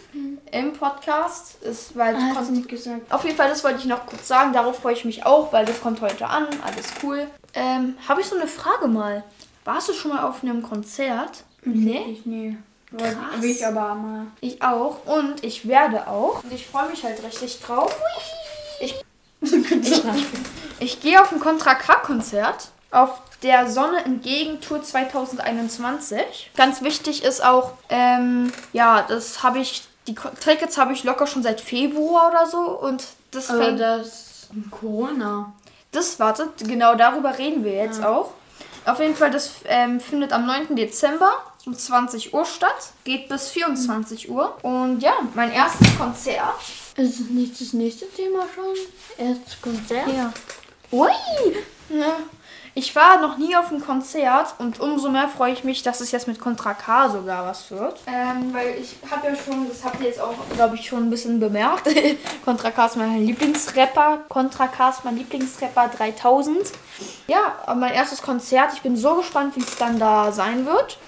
im 0.51 0.72
Podcast. 0.72 1.62
Ist, 1.62 1.94
weil 1.94 2.14
Ah, 2.16 2.37
hast 2.37 2.48
du 2.48 2.55
nicht 2.55 2.70
gesagt. 2.70 3.12
auf 3.12 3.22
jeden 3.22 3.37
Fall, 3.37 3.51
das 3.51 3.62
wollte 3.64 3.81
ich 3.81 3.85
noch 3.85 4.07
kurz 4.07 4.27
sagen. 4.29 4.55
Darauf 4.55 4.79
freue 4.79 4.94
ich 4.94 5.05
mich 5.05 5.27
auch, 5.27 5.53
weil 5.53 5.66
das 5.66 5.79
kommt 5.83 6.01
heute 6.01 6.27
an. 6.27 6.46
Alles 6.64 6.87
cool. 7.03 7.27
Ähm, 7.53 7.98
Habe 8.09 8.22
ich 8.22 8.27
so 8.29 8.35
eine 8.37 8.46
Frage 8.46 8.88
mal. 8.88 9.24
Warst 9.66 9.90
du 9.90 9.92
schon 9.92 10.12
mal 10.14 10.22
auf 10.27 10.42
einem 10.42 10.62
Konzert? 10.62 11.44
Nee. 11.64 12.03
Ich, 12.12 12.24
nee. 12.24 12.57
Krass. 12.96 13.14
Will 13.40 13.51
ich 13.51 13.66
aber 13.66 13.94
mal. 13.94 14.27
Ich 14.40 14.62
auch. 14.62 15.05
Und 15.05 15.44
ich 15.44 15.68
werde 15.68 16.07
auch. 16.07 16.42
Und 16.42 16.53
ich 16.53 16.66
freue 16.66 16.88
mich 16.88 17.05
halt 17.05 17.22
richtig 17.22 17.61
drauf. 17.61 17.94
Ich, 18.81 18.94
ich, 19.40 20.03
ich 20.81 21.01
gehe 21.01 21.20
auf 21.20 21.33
ein 21.33 21.40
Contra 21.40 21.74
K-Konzert. 21.74 22.68
Auf 22.90 23.20
der 23.42 23.70
Sonne 23.70 24.05
entgegen 24.05 24.61
Tour 24.61 24.83
2021. 24.83 26.51
Ganz 26.57 26.83
wichtig 26.83 27.22
ist 27.22 27.44
auch, 27.44 27.74
ähm, 27.90 28.53
ja, 28.72 29.05
das 29.07 29.42
habe 29.42 29.59
ich, 29.59 29.87
die 30.07 30.14
Tickets 30.14 30.79
habe 30.79 30.94
ich 30.94 31.05
locker 31.05 31.27
schon 31.27 31.42
seit 31.42 31.61
Februar 31.61 32.31
oder 32.31 32.46
so. 32.46 32.59
Und 32.59 33.05
das 33.31 33.51
Aber 33.51 33.64
fängt 33.64 33.81
das 33.81 34.48
Corona. 34.70 35.53
Das, 35.92 36.18
wartet, 36.18 36.66
genau 36.66 36.94
darüber 36.94 37.37
reden 37.37 37.64
wir 37.64 37.74
jetzt 37.74 38.03
auch. 38.03 38.33
Auf 38.87 39.01
jeden 39.01 39.14
Fall, 39.14 39.31
das 39.31 39.53
ähm, 39.66 40.01
findet 40.01 40.33
am 40.33 40.46
9. 40.46 40.74
Dezember 40.74 41.33
um 41.68 41.76
20 41.76 42.33
Uhr 42.33 42.44
statt. 42.44 42.92
Geht 43.04 43.28
bis 43.28 43.50
24 43.50 44.31
Uhr. 44.31 44.57
Und 44.62 45.00
ja, 45.02 45.12
mein 45.35 45.52
erstes 45.52 45.96
Konzert. 45.98 46.54
Ist 46.96 47.20
es 47.20 47.31
nicht 47.31 47.61
das 47.61 47.72
nächste 47.74 48.11
Thema 48.11 48.44
schon? 48.54 48.74
Erstes 49.18 49.61
Konzert? 49.61 50.09
Ja. 50.09 50.33
Ui! 50.90 51.11
Ja. 51.90 52.16
Ich 52.74 52.94
war 52.94 53.20
noch 53.20 53.38
nie 53.38 53.57
auf 53.57 53.70
einem 53.70 53.85
Konzert 53.85 54.54
und 54.59 54.78
umso 54.78 55.11
mehr 55.11 55.28
freue 55.28 55.52
ich 55.52 55.64
mich, 55.64 55.83
dass 55.83 56.00
es 56.00 56.12
jetzt 56.12 56.28
mit 56.28 56.38
Contra 56.38 56.74
K 56.74 57.09
sogar 57.09 57.44
was 57.44 57.70
wird. 57.70 57.98
Ähm, 58.07 58.54
weil 58.54 58.76
ich 58.81 58.96
habe 59.11 59.26
ja 59.26 59.35
schon, 59.35 59.68
das 59.68 59.85
habt 59.85 60.00
ihr 60.00 60.07
jetzt 60.07 60.20
auch, 60.20 60.35
glaube 60.54 60.76
ich, 60.76 60.87
schon 60.87 61.04
ein 61.04 61.11
bisschen 61.11 61.40
bemerkt. 61.40 61.88
Contra 62.44 62.70
K 62.70 62.87
ist 62.87 62.96
mein 62.96 63.26
Lieblingsrapper. 63.26 64.20
Contra 64.28 64.68
K 64.68 64.90
ist 64.90 65.04
mein 65.04 65.16
Lieblingsrapper 65.16 65.88
3000. 65.88 66.57
Ja, 67.26 67.74
mein 67.74 67.92
erstes 67.92 68.22
Konzert. 68.22 68.72
Ich 68.74 68.83
bin 68.83 68.96
so 68.96 69.16
gespannt, 69.16 69.57
wie 69.57 69.61
es 69.61 69.76
dann 69.76 69.98
da 69.98 70.31
sein 70.31 70.64
wird. 70.64 70.98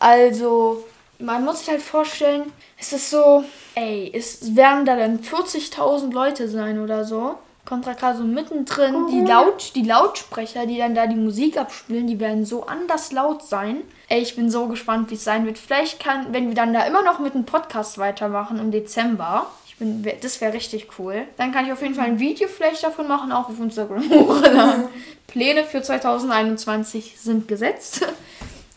Also, 0.00 0.84
man 1.18 1.44
muss 1.44 1.60
sich 1.60 1.68
halt 1.68 1.82
vorstellen, 1.82 2.52
es 2.78 2.92
ist 2.92 3.10
so, 3.10 3.44
ey, 3.74 4.10
es 4.12 4.56
werden 4.56 4.84
da 4.84 4.96
dann 4.96 5.20
40.000 5.20 6.12
Leute 6.12 6.48
sein 6.48 6.80
oder 6.80 7.04
so. 7.04 7.36
Contra 7.66 7.94
K 7.94 8.14
so 8.14 8.24
mittendrin. 8.24 9.06
Die, 9.08 9.20
Laut, 9.20 9.72
die 9.74 9.82
Lautsprecher, 9.82 10.66
die 10.66 10.78
dann 10.78 10.94
da 10.94 11.06
die 11.06 11.14
Musik 11.14 11.58
abspielen, 11.58 12.06
die 12.06 12.18
werden 12.18 12.44
so 12.46 12.66
anders 12.66 13.12
laut 13.12 13.44
sein. 13.44 13.82
Ey, 14.08 14.22
ich 14.22 14.34
bin 14.34 14.50
so 14.50 14.66
gespannt, 14.66 15.10
wie 15.10 15.14
es 15.14 15.24
sein 15.24 15.44
wird. 15.44 15.58
Vielleicht 15.58 16.00
kann, 16.02 16.32
wenn 16.32 16.48
wir 16.48 16.54
dann 16.54 16.72
da 16.72 16.84
immer 16.86 17.02
noch 17.02 17.18
mit 17.18 17.34
dem 17.34 17.44
Podcast 17.44 17.98
weitermachen 17.98 18.58
im 18.58 18.70
Dezember. 18.70 19.46
Ich 19.66 19.76
bin, 19.76 20.04
das 20.22 20.40
wäre 20.40 20.54
richtig 20.54 20.88
cool. 20.98 21.24
Dann 21.36 21.52
kann 21.52 21.66
ich 21.66 21.72
auf 21.72 21.82
jeden 21.82 21.94
Fall 21.94 22.06
ein 22.06 22.18
Video 22.18 22.48
vielleicht 22.48 22.82
davon 22.82 23.06
machen, 23.06 23.30
auch 23.30 23.50
auf 23.50 23.60
Instagram 23.60 24.02
hochladen. 24.10 24.88
Pläne 25.26 25.64
für 25.64 25.82
2021 25.82 27.20
sind 27.20 27.46
gesetzt. 27.46 28.06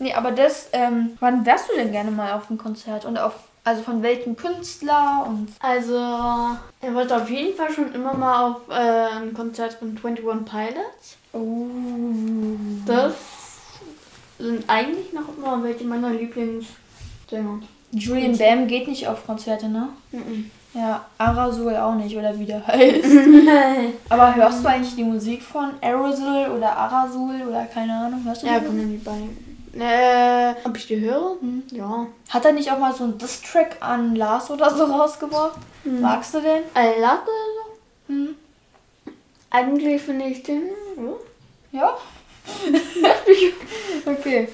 Nee, 0.03 0.13
aber 0.13 0.33
das, 0.33 0.67
ähm, 0.73 1.11
wann 1.21 1.45
wärst 1.45 1.69
du 1.69 1.75
denn 1.75 1.93
gerne 1.93 2.11
mal 2.11 2.33
auf 2.33 2.49
einem 2.49 2.59
Konzert? 2.59 3.05
Und 3.05 3.17
auf, 3.17 3.35
also 3.63 3.83
von 3.83 4.03
welchem 4.03 4.35
Künstler 4.35 5.25
und. 5.25 5.47
Also, 5.61 5.95
er 5.95 6.93
wollte 6.93 7.15
auf 7.15 7.29
jeden 7.29 7.55
Fall 7.55 7.71
schon 7.71 7.93
immer 7.93 8.13
mal 8.13 8.51
auf 8.51 8.57
äh, 8.69 9.15
ein 9.15 9.33
Konzert 9.33 9.75
von 9.75 9.97
21 9.97 10.25
Pilots. 10.25 11.17
Oh. 11.31 11.67
Das 12.85 13.13
sind 14.39 14.65
eigentlich 14.67 15.13
noch 15.13 15.37
immer 15.37 15.63
welche 15.63 15.85
meiner 15.85 16.09
Lieblingssänger. 16.09 17.61
Julian 17.93 18.37
Bam 18.37 18.67
geht 18.67 18.89
nicht 18.89 19.07
auf 19.07 19.25
Konzerte, 19.25 19.69
ne? 19.69 19.87
Mhm. 20.11 20.51
Ja, 20.73 21.05
Aerosol 21.17 21.77
auch 21.77 21.95
nicht, 21.95 22.17
oder 22.17 22.37
wie 22.37 22.45
der 22.45 22.67
heißt. 22.67 23.05
Aber 24.09 24.35
hörst 24.35 24.65
du 24.65 24.67
eigentlich 24.67 24.95
die 24.95 25.03
Musik 25.05 25.41
von 25.43 25.69
Aerosol 25.79 26.51
oder 26.57 26.75
Aerosol 26.77 27.47
oder 27.47 27.63
keine 27.65 27.93
Ahnung? 27.93 28.21
Hörst 28.25 28.43
du 28.43 28.47
Ja, 28.47 28.59
kommen 28.59 28.91
die 28.91 28.97
beiden. 28.97 29.52
Äh, 29.77 30.53
ob 30.65 30.77
ich 30.77 30.87
die 30.87 30.99
höre? 30.99 31.37
Hm. 31.39 31.63
Ja. 31.71 32.07
Hat 32.29 32.45
er 32.45 32.51
nicht 32.51 32.71
auch 32.71 32.77
mal 32.77 32.93
so 32.93 33.05
einen 33.05 33.17
Diss-Track 33.17 33.77
an 33.79 34.15
Lars 34.15 34.51
oder 34.51 34.75
so 34.75 34.85
rausgebracht? 34.85 35.57
Magst 35.83 36.33
du 36.33 36.41
den? 36.41 36.63
Allah 36.73 37.13
oder 37.13 37.25
so? 37.25 38.13
Hm. 38.13 38.35
Eigentlich 39.49 40.01
finde 40.01 40.25
ich 40.25 40.43
den. 40.43 40.69
Ja. 41.71 41.79
Ja? 41.79 41.97
okay. 44.05 44.47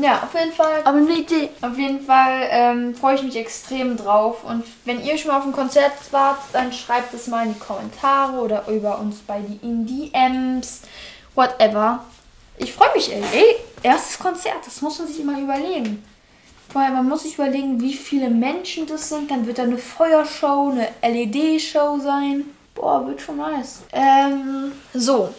Ja, 0.00 0.22
auf 0.22 0.34
jeden 0.34 0.52
Fall. 0.52 0.82
Aber 0.84 0.98
eine 0.98 1.12
Idee. 1.12 1.50
Auf 1.62 1.78
jeden 1.78 2.00
Fall 2.00 2.46
ähm, 2.50 2.94
freue 2.94 3.14
ich 3.14 3.22
mich 3.22 3.36
extrem 3.36 3.96
drauf. 3.96 4.44
Und 4.44 4.64
wenn 4.84 5.02
ihr 5.02 5.16
schon 5.16 5.30
mal 5.30 5.38
auf 5.38 5.46
ein 5.46 5.52
Konzert 5.52 5.92
wart, 6.10 6.38
dann 6.52 6.72
schreibt 6.72 7.14
es 7.14 7.26
mal 7.26 7.46
in 7.46 7.54
die 7.54 7.58
Kommentare 7.58 8.38
oder 8.38 8.66
über 8.68 8.98
uns 8.98 9.18
bei 9.20 9.40
die 9.40 9.58
in 9.66 9.86
DMs, 9.86 10.82
whatever. 11.34 12.04
Ich 12.58 12.72
freue 12.72 12.92
mich, 12.94 13.12
ey. 13.12 13.22
ey. 13.32 13.56
Erstes 13.82 14.18
Konzert, 14.18 14.66
das 14.66 14.82
muss 14.82 14.98
man 14.98 15.06
sich 15.06 15.20
immer 15.20 15.40
überlegen. 15.40 16.02
Vorher, 16.70 16.90
man 16.90 17.08
muss 17.08 17.22
sich 17.22 17.34
überlegen, 17.34 17.80
wie 17.80 17.94
viele 17.94 18.28
Menschen 18.28 18.86
das 18.86 19.08
sind. 19.08 19.30
Dann 19.30 19.46
wird 19.46 19.58
da 19.58 19.62
eine 19.62 19.78
Feuershow, 19.78 20.72
eine 20.72 20.88
LED-Show 21.02 21.98
sein. 22.00 22.44
Boah, 22.74 23.06
wird 23.06 23.20
schon 23.20 23.38
nice. 23.38 23.82
Ähm, 23.92 24.72
so. 24.92 25.32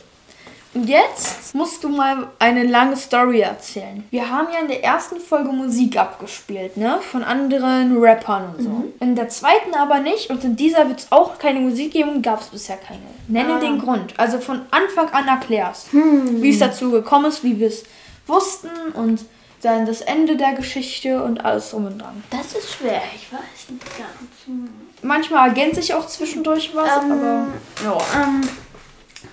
Und 0.75 0.87
jetzt 0.87 1.55
musst 1.55 1.83
du 1.83 1.89
mal 1.89 2.27
eine 2.37 2.63
lange 2.63 2.95
Story 2.95 3.39
erzählen. 3.41 4.03
Wir 4.11 4.29
haben 4.29 4.49
ja 4.53 4.59
in 4.59 4.67
der 4.67 4.83
ersten 4.83 5.19
Folge 5.19 5.51
Musik 5.51 5.97
abgespielt, 5.97 6.77
ne? 6.77 6.99
Von 7.01 7.23
anderen 7.23 7.97
Rappern 7.97 8.53
und 8.55 8.63
so. 8.63 8.83
In 8.99 9.15
der 9.15 9.29
zweiten 9.29 9.73
aber 9.73 9.99
nicht. 9.99 10.29
Und 10.29 10.43
in 10.43 10.55
dieser 10.55 10.87
wird 10.87 10.99
es 10.99 11.11
auch 11.11 11.39
keine 11.39 11.59
Musik 11.59 11.93
geben 11.93 12.09
und 12.17 12.21
gab 12.21 12.41
es 12.41 12.47
bisher 12.47 12.77
keine. 12.77 13.01
Nenne 13.27 13.55
Ah. 13.55 13.59
den 13.59 13.79
Grund. 13.79 14.13
Also 14.17 14.37
von 14.39 14.61
Anfang 14.69 15.09
an 15.09 15.27
erklärst, 15.27 15.87
wie 15.91 16.51
es 16.51 16.59
dazu 16.59 16.91
gekommen 16.91 17.25
ist, 17.25 17.43
wie 17.43 17.59
wir 17.59 17.67
es 17.67 17.83
wussten 18.27 18.69
und 18.93 19.25
dann 19.63 19.87
das 19.87 20.01
Ende 20.01 20.37
der 20.37 20.53
Geschichte 20.53 21.21
und 21.23 21.43
alles 21.43 21.71
drum 21.71 21.87
und 21.87 21.97
dran. 21.99 22.23
Das 22.29 22.53
ist 22.53 22.73
schwer, 22.75 23.01
ich 23.15 23.33
weiß 23.33 23.71
nicht 23.71 23.97
ganz. 23.97 24.59
Manchmal 25.01 25.49
ergänzt 25.49 25.75
sich 25.81 25.93
auch 25.95 26.05
zwischendurch 26.05 26.71
was, 26.75 26.89
aber. 26.89 27.11
Ähm, 27.13 27.53
ja. 27.83 27.97
Ähm, 28.23 28.41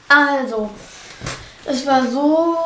also, 0.09 0.70
es 1.66 1.87
war 1.87 2.07
so 2.07 2.57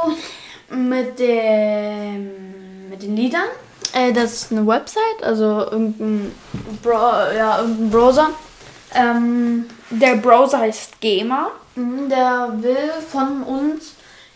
mit 0.70 1.18
dem 1.18 2.88
mit 2.90 3.02
den 3.02 3.16
Liedern. 3.16 3.44
Äh, 3.92 4.12
das 4.12 4.32
ist 4.34 4.52
eine 4.52 4.66
Website, 4.66 5.22
also 5.22 5.44
irgendein, 5.70 6.32
Bra 6.82 7.32
ja, 7.32 7.58
irgendein 7.60 7.90
Browser. 7.90 8.30
Ähm, 8.94 9.66
Der 9.90 10.16
Browser 10.16 10.58
heißt 10.58 11.00
Gamer. 11.00 11.50
der 11.76 12.52
will 12.60 12.90
von 13.10 13.42
uns 13.44 13.94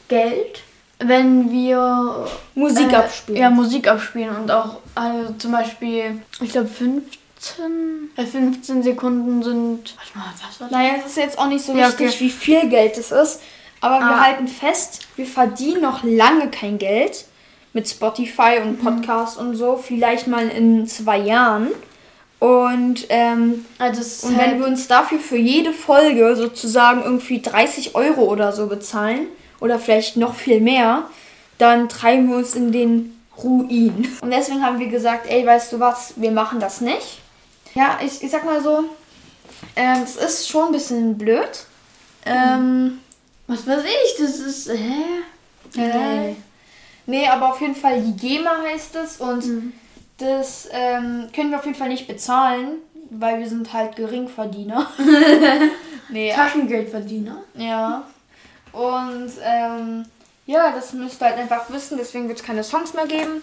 Geld, 0.09 0.61
wenn 0.99 1.51
wir 1.51 2.27
Musik 2.55 2.93
äh, 2.93 2.97
abspielen. 2.97 3.41
Ja, 3.41 3.51
Musik 3.51 3.89
abspielen 3.89 4.35
und 4.37 4.51
auch 4.51 4.77
also 4.95 5.33
zum 5.39 5.53
Beispiel, 5.53 6.23
ich 6.41 6.51
glaube 6.53 6.69
15, 6.69 8.11
äh, 8.17 8.25
15 8.25 8.83
Sekunden 8.83 9.43
sind. 9.43 9.95
Warte 9.97 10.19
mal, 10.19 10.25
was 10.41 10.61
war 10.61 10.69
das? 10.69 10.71
Naja, 10.71 10.93
es 11.01 11.07
ist 11.07 11.17
jetzt 11.17 11.39
auch 11.39 11.47
nicht 11.47 11.65
so 11.65 11.73
Ja, 11.75 11.89
wichtig, 11.89 12.09
okay. 12.11 12.21
wie 12.21 12.31
viel 12.31 12.69
Geld 12.69 12.97
es 12.97 13.11
ist. 13.11 13.41
Aber 13.85 13.99
wir 14.01 14.15
Ah. 14.17 14.25
halten 14.25 14.49
fest, 14.49 15.01
wir 15.17 15.27
verdienen 15.27 15.83
noch 15.83 16.03
lange 16.05 16.49
kein 16.51 16.79
Geld 16.79 17.25
mit 17.73 17.89
Spotify 17.89 18.59
und 18.63 18.79
Mhm. 18.83 18.85
Podcast 18.85 19.37
und 19.39 19.57
so. 19.57 19.77
Vielleicht 19.77 20.27
mal 20.27 20.49
in 20.49 20.87
zwei 20.87 21.19
Jahren. 21.19 21.69
Und, 22.39 23.07
ähm, 23.09 23.65
Also 23.79 24.01
es 24.01 24.23
und 24.25 24.37
halt, 24.37 24.53
wenn 24.53 24.61
wir 24.61 24.67
uns 24.67 24.87
dafür 24.89 25.19
für 25.19 25.37
jede 25.37 25.73
Folge 25.73 26.37
sozusagen 26.37 27.03
irgendwie 27.03 27.41
30 27.41 27.95
Euro 27.95 28.23
oder 28.25 28.53
so 28.53 28.67
bezahlen, 28.67 29.27
oder 29.61 29.79
vielleicht 29.79 30.17
noch 30.19 30.35
viel 30.35 30.61
mehr, 30.61 31.05
dann 31.59 31.89
treiben 31.89 32.29
wir 32.29 32.37
uns 32.37 32.55
in 32.55 32.71
den 32.73 33.19
Ruin. 33.43 34.09
Und 34.21 34.31
deswegen 34.31 34.63
haben 34.65 34.79
wir 34.79 34.89
gesagt, 34.89 35.27
ey, 35.29 35.47
weißt 35.47 35.73
du 35.73 35.81
was, 35.81 36.15
wir 36.17 36.31
machen 36.33 36.61
das 36.61 36.81
nicht. 36.81 37.19
Ja, 37.75 37.99
ich, 38.05 38.23
ich 38.23 38.31
sag 38.31 38.45
mal 38.45 38.63
so, 38.63 38.85
ähm, 39.77 40.03
es 40.05 40.17
ist 40.17 40.49
schon 40.49 40.67
ein 40.67 40.73
bisschen 40.73 41.17
blöd. 41.17 41.67
Ähm, 42.27 43.01
was 43.47 43.67
weiß 43.67 43.83
ich, 43.85 44.17
das 44.19 44.39
ist, 44.39 44.69
hä? 44.71 45.81
äh, 45.81 46.35
nee, 47.07 47.27
aber 47.29 47.51
auf 47.51 47.61
jeden 47.61 47.75
Fall 47.75 48.01
die 48.01 48.17
GEMA 48.17 48.63
heißt 48.63 48.97
es 48.97 49.17
und 49.19 49.45
Mhm. 49.47 49.73
das 50.19 50.69
ähm, 50.73 51.29
können 51.35 51.51
wir 51.51 51.59
auf 51.59 51.65
jeden 51.67 51.77
Fall 51.77 51.89
nicht 51.89 52.07
bezahlen, 52.07 52.77
weil 53.11 53.41
wir 53.41 53.49
sind 53.49 53.73
halt 53.73 53.97
Geringverdiener. 53.97 54.91
nee, 56.11 56.33
Taschengeldverdiener. 56.33 57.43
Ja. 57.55 58.05
Und 58.73 59.31
ähm, 59.43 60.05
ja, 60.47 60.73
das 60.73 60.93
müsst 60.93 61.23
ihr 61.23 61.27
halt 61.27 61.39
einfach 61.39 61.71
wissen, 61.71 61.97
deswegen 61.99 62.29
wird 62.29 62.39
es 62.41 62.45
keine 62.45 62.65
Songs 62.65 62.93
mehr 62.95 63.07
geben. 63.07 63.43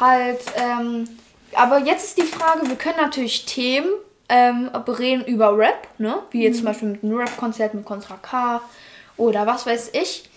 Halt, 0.00 0.40
ähm, 0.56 1.08
aber 1.54 1.78
jetzt 1.78 2.04
ist 2.04 2.18
die 2.18 2.22
Frage, 2.22 2.68
wir 2.68 2.76
können 2.76 2.98
natürlich 3.00 3.46
Themen 3.46 3.88
ähm, 4.28 4.70
bereden 4.84 5.24
über 5.24 5.56
Rap, 5.56 5.88
ne? 5.98 6.18
Wie 6.30 6.42
jetzt 6.44 6.58
zum 6.58 6.66
Beispiel 6.66 6.88
mit 6.90 7.02
einem 7.02 7.16
Rap-Konzert 7.16 7.72
mit 7.74 7.84
Contra 7.84 8.16
K 8.20 8.60
oder 9.18 9.46
was 9.46 9.66
weiß 9.66 9.90
ich. 9.92 10.28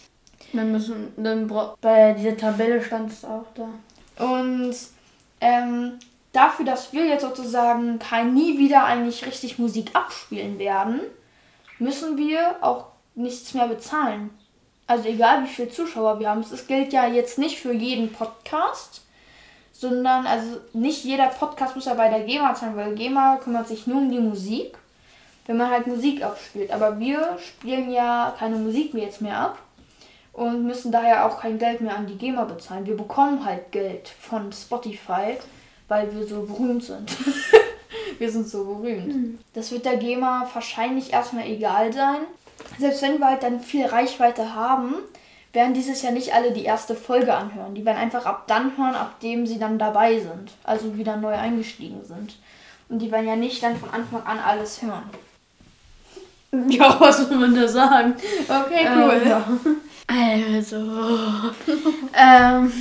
Dann 0.54 0.72
müssen, 0.74 1.14
dann 1.16 1.48
bei 1.80 2.14
dieser 2.14 2.36
Tabelle 2.36 2.84
stand 2.84 3.12
es 3.12 3.24
auch 3.24 3.46
da. 3.56 3.70
Und 4.24 4.76
ähm, 5.40 6.00
dafür, 6.34 6.66
dass 6.66 6.92
wir 6.92 7.06
jetzt 7.06 7.22
sozusagen 7.22 8.00
kein 8.00 8.34
nie 8.34 8.58
wieder 8.58 8.84
eigentlich 8.84 9.26
richtig 9.26 9.60
Musik 9.60 9.92
abspielen 9.94 10.60
werden, 10.60 11.00
müssen 11.80 12.18
wir 12.18 12.58
auch 12.62 12.88
nichts 13.16 13.54
mehr 13.54 13.68
bezahlen. 13.68 14.30
Also 14.88 15.08
egal 15.08 15.44
wie 15.44 15.48
viele 15.48 15.70
Zuschauer 15.70 16.20
wir 16.20 16.30
haben. 16.30 16.42
Es 16.42 16.68
gilt 16.68 16.92
ja 16.92 17.08
jetzt 17.08 17.40
nicht 17.40 17.60
für 17.60 17.72
jeden 17.72 18.12
Podcast, 18.12 19.04
sondern 19.72 20.28
also 20.28 20.58
nicht 20.74 21.06
jeder 21.06 21.28
Podcast 21.28 21.76
muss 21.76 21.86
ja 21.86 21.94
bei 21.94 22.10
der 22.10 22.22
GEMA 22.22 22.54
sein, 22.56 22.76
weil 22.76 22.96
GEMA 22.96 23.38
kümmert 23.38 23.68
sich 23.68 23.88
nur 23.88 23.98
um 23.98 24.12
die 24.12 24.20
Musik, 24.20 24.78
wenn 25.48 25.58
man 25.58 25.70
halt 25.70 25.88
Musik 25.88 26.24
abspielt. 26.24 26.72
Aber 26.72 27.00
wir 27.00 27.38
spielen 27.40 27.92
ja 27.92 28.34
keine 28.38 28.58
Musik 28.58 28.94
mehr 28.94 29.06
jetzt 29.06 29.22
mehr 29.22 29.38
ab 29.38 29.60
und 30.34 30.66
müssen 30.66 30.92
daher 30.92 31.26
auch 31.26 31.40
kein 31.40 31.58
Geld 31.58 31.82
mehr 31.82 31.96
an 31.96 32.08
die 32.08 32.18
GEMA 32.18 32.46
bezahlen. 32.46 32.86
Wir 32.86 32.96
bekommen 32.96 33.46
halt 33.46 33.72
Geld 33.72 34.08
von 34.08 34.52
Spotify, 34.52 35.38
weil 35.88 36.14
wir 36.16 36.26
so 36.26 36.44
berühmt 36.44 36.84
sind. 36.84 37.12
wir 38.18 38.32
sind 38.32 38.48
so 38.48 38.64
berühmt. 38.64 39.40
Das 39.54 39.72
wird 39.72 39.86
der 39.86 39.98
GEMA 39.98 40.50
wahrscheinlich 40.54 41.12
erstmal 41.12 41.48
egal 41.48 41.92
sein. 41.92 42.22
Selbst 42.80 43.02
wenn 43.02 43.20
wir 43.20 43.28
halt 43.28 43.44
dann 43.44 43.60
viel 43.60 43.86
Reichweite 43.86 44.56
haben, 44.56 44.96
werden 45.54 45.74
dieses 45.74 46.02
Jahr 46.02 46.14
nicht 46.14 46.34
alle 46.34 46.52
die 46.52 46.64
erste 46.64 46.96
Folge 46.96 47.34
anhören. 47.34 47.76
Die 47.76 47.84
werden 47.84 47.98
einfach 47.98 48.26
ab 48.26 48.46
dann 48.48 48.78
hören, 48.78 48.96
ab 48.96 49.20
dem 49.20 49.46
sie 49.46 49.60
dann 49.60 49.78
dabei 49.78 50.20
sind. 50.20 50.54
Also 50.64 50.98
wieder 50.98 51.18
neu 51.18 51.34
eingestiegen 51.34 52.06
sind. 52.06 52.38
Und 52.88 53.00
die 53.00 53.12
werden 53.12 53.28
ja 53.28 53.36
nicht 53.36 53.62
dann 53.64 53.76
von 53.76 53.90
Anfang 53.90 54.24
an 54.24 54.40
alles 54.40 54.82
hören. 54.82 55.10
Ja, 56.70 57.00
was 57.00 57.18
soll 57.18 57.38
man 57.38 57.56
da 57.56 57.68
sagen? 57.68 58.16
Okay, 58.48 58.86
Ähm, 58.86 59.28
ja. 59.28 59.44
Also, 60.08 60.78
ähm, 62.14 62.72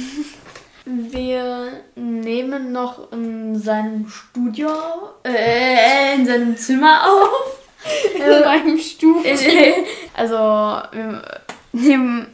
wir 0.84 1.68
nehmen 1.94 2.72
noch 2.72 3.12
in 3.12 3.56
seinem 3.58 4.08
Studio, 4.08 4.70
äh, 5.24 6.16
in 6.16 6.26
seinem 6.26 6.56
Zimmer 6.56 7.02
auf. 7.04 7.56
In 8.14 8.44
meinem 8.44 8.76
Stuhl. 8.78 9.22
also, 10.14 10.36
wir 10.92 11.22
nehmen 11.72 12.26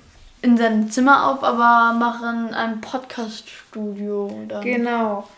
in 0.42 0.56
seinem 0.56 0.90
Zimmer 0.90 1.28
auf, 1.28 1.44
aber 1.44 1.92
machen 1.96 2.52
ein 2.52 2.80
Podcast-Studio. 2.80 4.46
Genau. 4.62 5.28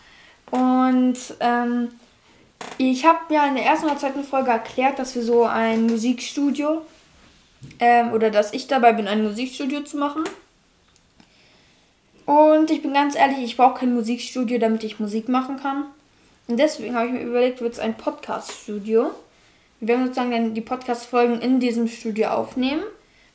Und 0.49 1.17
ähm, 1.39 1.89
ich 2.81 3.05
habe 3.05 3.33
ja 3.33 3.45
in 3.45 3.55
der 3.55 3.65
ersten 3.65 3.87
oder 3.87 3.97
zweiten 3.97 4.23
Folge 4.23 4.51
erklärt, 4.51 4.99
dass 4.99 5.13
wir 5.13 5.21
so 5.21 5.43
ein 5.43 5.85
Musikstudio 5.85 6.81
ähm, 7.79 8.13
oder 8.13 8.31
dass 8.31 8.53
ich 8.53 8.67
dabei 8.67 8.93
bin, 8.93 9.07
ein 9.07 9.21
Musikstudio 9.21 9.81
zu 9.81 9.97
machen. 9.97 10.23
Und 12.25 12.71
ich 12.71 12.81
bin 12.81 12.93
ganz 12.93 13.15
ehrlich, 13.15 13.39
ich 13.39 13.57
brauche 13.57 13.79
kein 13.79 13.93
Musikstudio, 13.93 14.59
damit 14.59 14.85
ich 14.85 14.99
Musik 14.99 15.27
machen 15.27 15.57
kann. 15.57 15.87
Und 16.47 16.57
deswegen 16.57 16.95
habe 16.95 17.07
ich 17.07 17.13
mir 17.13 17.23
überlegt, 17.23 17.59
wird 17.59 17.73
es 17.73 17.79
ein 17.79 17.97
Podcast-Studio. 17.97 19.11
Wir 19.81 19.87
werden 19.89 20.05
sozusagen 20.05 20.31
dann 20.31 20.53
die 20.53 20.61
Podcast-Folgen 20.61 21.41
in 21.41 21.59
diesem 21.59 21.87
Studio 21.89 22.29
aufnehmen. 22.29 22.83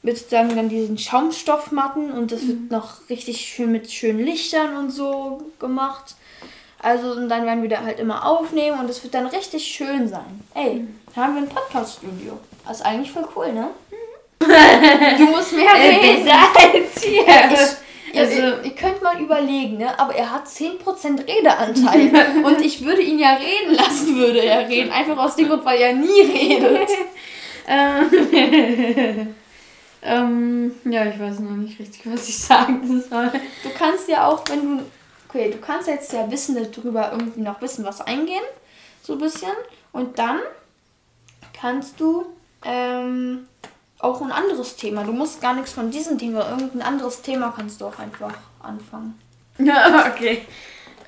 mit 0.02 0.18
sozusagen 0.18 0.54
dann 0.56 0.68
diesen 0.68 0.98
Schaumstoffmatten 0.98 2.12
und 2.12 2.30
das 2.30 2.46
wird 2.46 2.70
noch 2.70 3.08
richtig 3.08 3.40
schön 3.40 3.72
mit 3.72 3.90
schönen 3.90 4.20
Lichtern 4.20 4.76
und 4.76 4.90
so 4.90 5.50
gemacht. 5.58 6.14
Also 6.84 7.12
und 7.12 7.30
dann 7.30 7.46
werden 7.46 7.62
wir 7.62 7.70
da 7.70 7.82
halt 7.82 7.98
immer 7.98 8.26
aufnehmen 8.26 8.78
und 8.78 8.90
es 8.90 9.02
wird 9.02 9.14
dann 9.14 9.26
richtig 9.26 9.64
schön 9.64 10.06
sein. 10.06 10.44
Ey, 10.54 10.84
da 11.14 11.22
haben 11.22 11.34
wir 11.34 11.42
ein 11.42 11.48
Podcast-Studio. 11.48 12.38
Das 12.68 12.80
ist 12.80 12.86
eigentlich 12.86 13.10
voll 13.10 13.26
cool, 13.34 13.54
ne? 13.54 13.70
du 14.38 15.24
musst 15.24 15.54
mehr 15.54 15.72
reden. 15.74 16.28
als 16.28 17.02
hier. 17.02 17.24
Ich, 18.12 18.20
also, 18.20 18.38
ihr, 18.38 18.64
ihr 18.64 18.74
könnt 18.74 19.02
mal 19.02 19.18
überlegen, 19.18 19.78
ne? 19.78 19.98
aber 19.98 20.14
er 20.14 20.30
hat 20.30 20.46
10% 20.46 21.26
Redeanteil. 21.26 22.44
und 22.44 22.60
ich 22.60 22.84
würde 22.84 23.00
ihn 23.00 23.18
ja 23.18 23.32
reden 23.32 23.74
lassen, 23.74 24.16
würde 24.16 24.44
er 24.44 24.68
reden. 24.68 24.92
Einfach 24.92 25.16
aus 25.16 25.36
dem 25.36 25.48
Grund, 25.48 25.64
weil 25.64 25.80
er 25.80 25.94
nie 25.94 26.20
redet. 26.20 26.90
ähm, 30.02 30.72
ja, 30.84 31.06
ich 31.06 31.18
weiß 31.18 31.38
noch 31.40 31.52
nicht 31.52 31.78
richtig, 31.78 32.02
was 32.04 32.28
ich 32.28 32.36
sagen 32.36 33.02
soll. 33.08 33.32
Du 33.62 33.70
kannst 33.70 34.06
ja 34.06 34.28
auch, 34.28 34.42
wenn 34.50 34.76
du. 34.76 34.84
Okay, 35.34 35.50
du 35.50 35.58
kannst 35.58 35.88
jetzt 35.88 36.12
ja 36.12 36.30
Wissen 36.30 36.56
darüber 36.56 37.10
irgendwie 37.10 37.40
noch 37.40 37.60
wissen, 37.60 37.84
was 37.84 38.00
eingehen. 38.00 38.44
So 39.02 39.14
ein 39.14 39.18
bisschen. 39.18 39.50
Und 39.90 40.16
dann 40.16 40.38
kannst 41.52 41.98
du 41.98 42.26
ähm, 42.64 43.48
auch 43.98 44.22
ein 44.22 44.30
anderes 44.30 44.76
Thema. 44.76 45.02
Du 45.02 45.12
musst 45.12 45.40
gar 45.40 45.54
nichts 45.54 45.72
von 45.72 45.90
diesem 45.90 46.18
Thema, 46.18 46.48
irgendein 46.48 46.82
anderes 46.82 47.20
Thema 47.20 47.52
kannst 47.54 47.80
du 47.80 47.86
auch 47.86 47.98
einfach 47.98 48.32
anfangen. 48.62 49.20
Ja, 49.58 50.06
okay. 50.14 50.42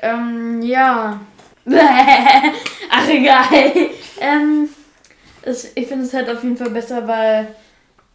Ähm, 0.03 0.61
ja. 0.61 1.21
Ach, 2.91 3.09
egal. 3.09 3.47
Ähm, 4.19 4.69
es, 5.43 5.71
ich 5.77 5.87
finde 5.87 6.05
es 6.05 6.13
halt 6.13 6.29
auf 6.29 6.43
jeden 6.43 6.57
Fall 6.57 6.71
besser, 6.71 7.07
weil 7.07 7.55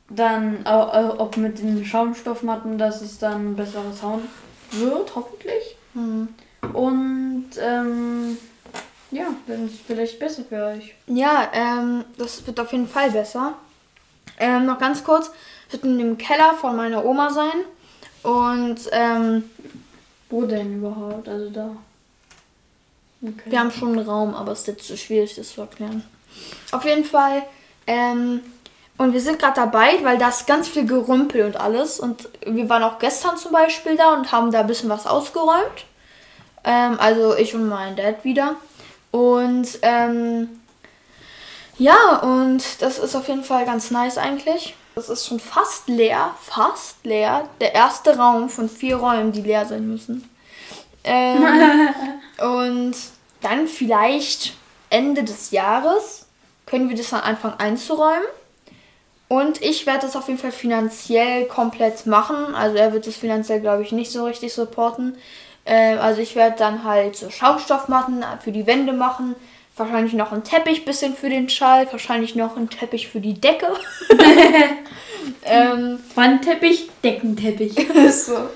dann 0.10 0.65
auch, 0.65 1.19
auch 1.19 1.38
mit 1.38 1.60
den 1.60 1.86
Schaumstoffmatten, 1.86 2.78
dass 2.78 3.02
es 3.02 3.17
dann 3.17 3.56
besserer 3.56 3.93
Sound 3.93 4.26
wird, 4.71 5.15
hoffentlich. 5.15 5.78
Hm. 5.93 6.30
Und 6.73 7.49
ähm, 7.60 8.38
ja, 9.12 9.27
dann 9.47 9.65
ist 9.65 9.75
es 9.75 9.80
vielleicht 9.82 10.19
besser 10.19 10.43
für 10.47 10.63
euch. 10.65 10.95
Ja, 11.08 11.49
ähm, 11.54 12.06
das 12.17 12.45
wird 12.45 12.60
auf 12.60 12.71
jeden 12.71 12.88
Fall 12.88 13.12
besser. 13.12 13.56
Ähm, 14.39 14.65
noch 14.65 14.80
ganz 14.80 15.04
kurz, 15.04 15.32
es 15.67 15.73
wird 15.73 15.84
in 15.84 15.97
dem 15.97 16.17
Keller 16.17 16.54
von 16.54 16.75
meiner 16.75 17.04
Oma 17.04 17.32
sein. 17.32 17.65
Und 18.23 18.80
ähm, 18.91 19.49
Wo 20.30 20.43
denn 20.43 20.77
überhaupt? 20.77 21.27
Also 21.27 21.49
da. 21.49 21.75
Okay. 23.23 23.51
wir 23.51 23.60
haben 23.60 23.71
schon 23.71 23.97
einen 23.97 24.08
Raum, 24.08 24.34
aber 24.34 24.54
es 24.54 24.62
ist 24.62 24.67
jetzt 24.67 24.88
zu 24.88 24.97
schwierig, 24.97 25.36
das 25.36 25.54
zu 25.54 25.62
erklären. 25.62 26.04
Auf 26.71 26.86
jeden 26.86 27.04
Fall, 27.04 27.43
ähm, 27.86 28.41
und 29.02 29.14
wir 29.14 29.20
sind 29.20 29.40
gerade 29.40 29.56
dabei, 29.56 29.98
weil 30.04 30.20
da 30.20 30.30
ist 30.30 30.46
ganz 30.46 30.68
viel 30.68 30.86
Gerümpel 30.86 31.44
und 31.44 31.60
alles. 31.60 32.00
Und 32.00 32.30
wir 32.46 32.70
waren 32.70 32.84
auch 32.84 33.00
gestern 33.00 33.36
zum 33.36 33.52
Beispiel 33.52 33.98
da 33.98 34.14
und 34.14 34.32
haben 34.32 34.52
da 34.52 34.60
ein 34.60 34.68
bisschen 34.68 34.92
was 34.92 35.08
ausgeräumt. 35.08 35.86
Ähm, 36.64 37.00
also 37.00 37.36
ich 37.36 37.56
und 37.56 37.68
mein 37.68 37.96
Dad 37.96 38.24
wieder. 38.24 38.58
Und 39.10 39.80
ähm, 39.82 40.50
ja, 41.80 42.18
und 42.18 42.64
das 42.84 43.00
ist 43.00 43.16
auf 43.16 43.28
jeden 43.28 43.44
Fall 43.44 43.66
ganz 43.66 43.90
nice 43.90 44.20
eigentlich. 44.20 44.76
Das 44.94 45.10
ist 45.10 45.26
schon 45.26 45.40
fast 45.40 45.88
leer, 45.88 46.36
fast 46.40 47.04
leer. 47.04 47.50
Der 47.60 47.74
erste 47.74 48.16
Raum 48.16 48.50
von 48.50 48.70
vier 48.70 48.98
Räumen, 48.98 49.32
die 49.32 49.42
leer 49.42 49.66
sein 49.66 49.90
müssen. 49.90 50.30
Ähm, 51.04 51.44
und 52.38 52.96
dann 53.42 53.66
vielleicht 53.66 54.54
Ende 54.92 55.24
des 55.24 55.50
Jahres 55.50 56.28
können 56.68 56.88
wir 56.88 56.96
das 56.96 57.10
dann 57.10 57.22
anfangen 57.22 57.60
einzuräumen. 57.60 58.28
Und 59.32 59.62
ich 59.62 59.86
werde 59.86 60.02
das 60.02 60.17
auf 60.17 60.28
jeden 60.28 60.41
Fall 60.41 60.52
finanziell 60.52 61.46
komplett 61.46 62.06
machen. 62.06 62.54
Also 62.54 62.76
er 62.76 62.91
wird 62.91 63.08
das 63.08 63.15
finanziell, 63.15 63.62
glaube 63.62 63.82
ich, 63.82 63.94
nicht 63.94 64.12
so 64.12 64.26
richtig 64.26 64.52
supporten. 64.52 65.15
Ähm, 65.65 66.00
also 66.00 66.22
ich 66.22 66.36
werde 66.36 66.58
dann 66.58 66.84
halt 66.84 67.15
so 67.15 67.30
Schaumstoffmatten 67.30 68.26
für 68.44 68.52
die 68.52 68.67
Wände 68.67 68.91
machen. 68.91 69.38
Wahrscheinlich 69.78 70.12
noch 70.12 70.34
einen 70.34 70.44
Teppich 70.44 70.84
bisschen 70.84 71.15
für 71.15 71.30
den 71.30 71.48
Schall. 71.48 71.89
Wahrscheinlich 71.89 72.36
noch 72.36 72.58
einen 72.58 72.70
Teppich 72.70 73.08
für 73.08 73.22
die 73.22 73.39
Decke. 73.39 73.67
ähm, 75.46 76.00
Wandteppich, 76.13 76.89
Deckenteppich. 77.02 77.88
so. 78.12 78.50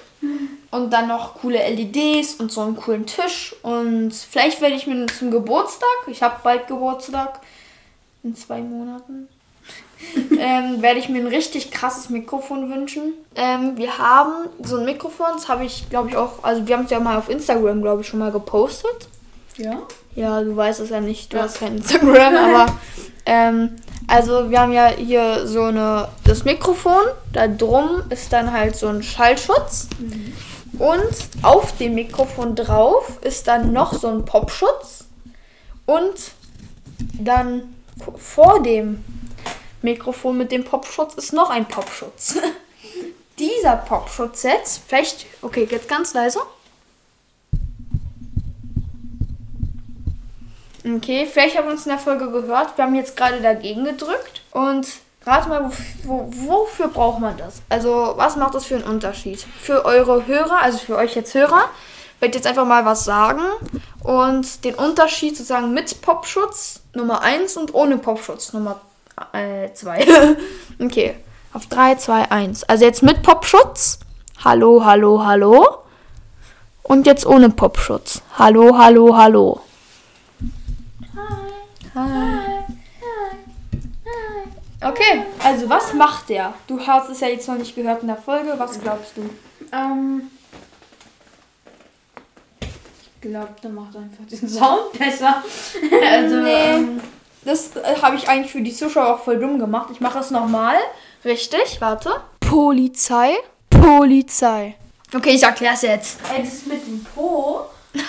Und 0.72 0.92
dann 0.92 1.08
noch 1.08 1.36
coole 1.36 1.60
LEDs 1.70 2.34
und 2.34 2.52
so 2.52 2.60
einen 2.60 2.76
coolen 2.76 3.06
Tisch. 3.06 3.56
Und 3.62 4.12
vielleicht 4.14 4.60
werde 4.60 4.76
ich 4.76 4.88
mir 4.88 5.06
zum 5.06 5.32
Geburtstag, 5.32 5.88
ich 6.08 6.22
habe 6.22 6.42
bald 6.44 6.68
Geburtstag, 6.68 7.40
in 8.24 8.36
zwei 8.36 8.60
Monaten, 8.60 9.30
ähm, 10.40 10.82
werde 10.82 11.00
ich 11.00 11.10
mir 11.10 11.20
ein 11.20 11.28
richtig 11.28 11.72
krasses 11.72 12.10
Mikrofon 12.10 12.70
wünschen. 12.70 13.14
Ähm, 13.36 13.78
wir 13.78 13.98
haben 13.98 14.50
so 14.64 14.78
ein 14.78 14.86
Mikrofon, 14.86 15.28
das 15.34 15.48
habe 15.50 15.66
ich, 15.66 15.90
glaube 15.90 16.10
ich, 16.10 16.16
auch, 16.16 16.44
also 16.44 16.68
wir 16.68 16.78
haben 16.78 16.86
es 16.86 16.92
ja 16.92 17.00
mal 17.00 17.18
auf 17.18 17.30
Instagram, 17.30 17.82
glaube 17.82 18.02
ich, 18.02 18.08
schon 18.08 18.20
mal 18.20 18.32
gepostet. 18.32 19.08
Ja? 19.58 19.82
Ja, 20.16 20.42
du 20.42 20.56
weißt 20.56 20.80
es 20.80 20.90
ja 20.90 21.02
nicht, 21.02 21.34
du 21.34 21.42
hast 21.42 21.60
kein 21.60 21.78
Instagram, 21.78 22.36
aber 22.56 22.66
ähm, 23.26 23.72
also 24.08 24.50
wir 24.50 24.62
haben 24.62 24.72
ja 24.72 24.88
hier 24.88 25.48
so 25.48 25.64
eine 25.64 26.08
das 26.24 26.46
Mikrofon, 26.46 27.02
da 27.34 27.48
drum 27.48 28.04
ist 28.10 28.32
dann 28.32 28.52
halt 28.52 28.76
so 28.76 28.88
ein 28.88 29.02
Schallschutz 29.02 29.88
und 30.78 31.16
auf 31.42 31.76
dem 31.78 31.96
Mikrofon 31.96 32.56
drauf 32.56 33.20
ist 33.22 33.48
dann 33.48 33.74
noch 33.74 33.94
so 33.94 34.08
ein 34.08 34.26
Popschutz 34.26 35.06
und 35.86 36.14
dann 37.20 37.64
vor 38.18 38.62
dem 38.62 39.04
Mikrofon 39.86 40.38
mit 40.38 40.52
dem 40.52 40.66
Popschutz 40.66 41.14
ist 41.14 41.32
noch 41.32 41.50
ein 41.50 41.66
Popschutz. 41.66 42.38
Dieser 43.40 43.78
Popschutz 43.78 44.44
jetzt, 44.44 44.82
vielleicht, 44.88 45.26
okay, 45.42 45.68
jetzt 45.70 45.88
ganz 45.88 46.14
leise. 46.14 46.40
Okay, 50.86 51.28
vielleicht 51.32 51.58
habt 51.58 51.68
ihr 51.68 51.72
uns 51.72 51.86
in 51.86 51.92
der 51.92 52.00
Folge 52.00 52.30
gehört. 52.30 52.78
Wir 52.78 52.86
haben 52.86 52.96
jetzt 52.96 53.18
gerade 53.18 53.42
dagegen 53.42 53.86
gedrückt. 53.86 54.42
Und 54.52 54.88
rate 55.26 55.50
mal, 55.50 55.72
wo, 56.04 56.30
wo, 56.30 56.50
wofür 56.50 56.90
braucht 56.90 57.20
man 57.20 57.38
das? 57.38 57.62
Also, 57.70 58.14
was 58.16 58.36
macht 58.36 58.54
das 58.54 58.66
für 58.66 58.76
einen 58.76 58.84
Unterschied? 58.84 59.46
Für 59.62 59.86
eure 59.86 60.28
Hörer, 60.28 60.62
also 60.62 60.78
für 60.78 60.96
euch 60.96 61.16
jetzt 61.16 61.34
Hörer, 61.34 61.70
werde 62.20 62.36
jetzt 62.38 62.48
einfach 62.48 62.66
mal 62.66 62.86
was 62.86 63.04
sagen. 63.04 63.42
Und 64.04 64.64
den 64.64 64.76
Unterschied 64.76 65.36
sozusagen 65.36 65.74
mit 65.74 66.02
Popschutz 66.02 66.82
Nummer 66.94 67.22
1 67.22 67.58
und 67.58 67.74
ohne 67.74 67.98
Popschutz 67.98 68.54
Nummer 68.54 68.80
2. 69.74 70.06
okay, 70.80 71.16
auf 71.54 71.68
3, 71.68 71.96
2, 71.96 72.32
1. 72.32 72.64
Also 72.66 72.86
jetzt 72.86 73.04
mit 73.04 73.24
Popschutz. 73.24 74.00
Hallo, 74.44 74.84
hallo, 74.84 75.26
hallo. 75.26 75.66
Und 76.84 77.08
jetzt 77.08 77.26
ohne 77.26 77.50
Popschutz. 77.50 78.22
Hallo, 78.38 78.78
hallo, 78.78 79.16
hallo. 79.18 79.62
Hi. 81.96 82.46
Okay, 84.82 85.24
also 85.44 85.68
was 85.68 85.94
macht 85.94 86.30
der? 86.30 86.54
Du 86.68 86.80
hast 86.80 87.10
es 87.10 87.20
ja 87.20 87.28
jetzt 87.28 87.48
noch 87.48 87.56
nicht 87.56 87.76
gehört 87.76 88.02
in 88.02 88.08
der 88.08 88.18
Folge. 88.18 88.54
Was 88.58 88.80
glaubst 88.80 89.18
du? 89.18 89.30
Ähm. 89.72 90.30
Ich 92.60 93.22
glaube, 93.22 93.56
der 93.64 93.72
macht 93.72 93.96
einfach 93.96 94.26
den 94.30 94.48
Sound 94.48 94.92
besser. 94.94 95.44
also, 96.12 96.36
nee. 96.36 96.52
ähm, 96.52 97.02
Das 97.46 97.76
äh, 97.76 98.02
habe 98.02 98.16
ich 98.16 98.28
eigentlich 98.28 98.52
für 98.52 98.62
die 98.62 98.74
Zuschauer 98.74 99.16
auch 99.16 99.24
voll 99.24 99.40
dumm 99.40 99.60
gemacht. 99.60 99.90
Ich 99.92 100.02
mache 100.02 100.20
es 100.20 100.32
nochmal. 100.32 100.76
Richtig, 101.24 101.80
warte. 101.80 102.10
Polizei. 102.40 103.36
Polizei. 103.70 104.76
Okay, 105.14 105.30
ich 105.30 105.44
erkläre 105.44 105.76
es 105.76 105.84
jetzt. 105.84 106.20
ey, 106.36 106.44
das 106.44 106.54
ist 106.54 106.68
mit 106.68 106.86
dem 106.86 107.06
Po. 107.16 107.66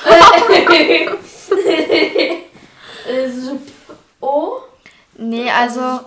Oh. 4.18 4.54
Nee, 5.16 5.48
also. 5.48 6.00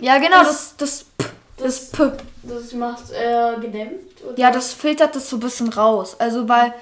Ja, 0.00 0.18
genau, 0.18 0.42
das, 0.42 0.74
das, 0.76 1.04
P, 1.04 1.24
das 1.58 1.90
P. 1.90 2.10
Das 2.42 2.72
macht 2.72 3.10
äh, 3.12 3.60
gedämpft. 3.60 4.24
Oder? 4.24 4.38
Ja, 4.38 4.50
das 4.50 4.72
filtert 4.72 5.14
das 5.14 5.30
so 5.30 5.36
ein 5.36 5.40
bisschen 5.40 5.68
raus. 5.68 6.16
Also, 6.18 6.48
weil 6.48 6.74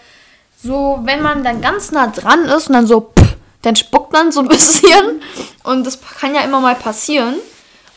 so, 0.62 1.00
wenn 1.02 1.20
man 1.20 1.44
dann 1.44 1.60
ganz 1.60 1.90
nah 1.90 2.06
dran 2.06 2.46
ist 2.46 2.68
und 2.68 2.74
dann 2.74 2.86
so, 2.86 3.12
pff, 3.18 3.23
dann 3.64 3.76
spuckt 3.76 4.12
man 4.12 4.30
so 4.30 4.40
ein 4.40 4.48
bisschen. 4.48 5.22
Und 5.64 5.84
das 5.84 5.98
kann 6.00 6.34
ja 6.34 6.42
immer 6.42 6.60
mal 6.60 6.76
passieren. 6.76 7.36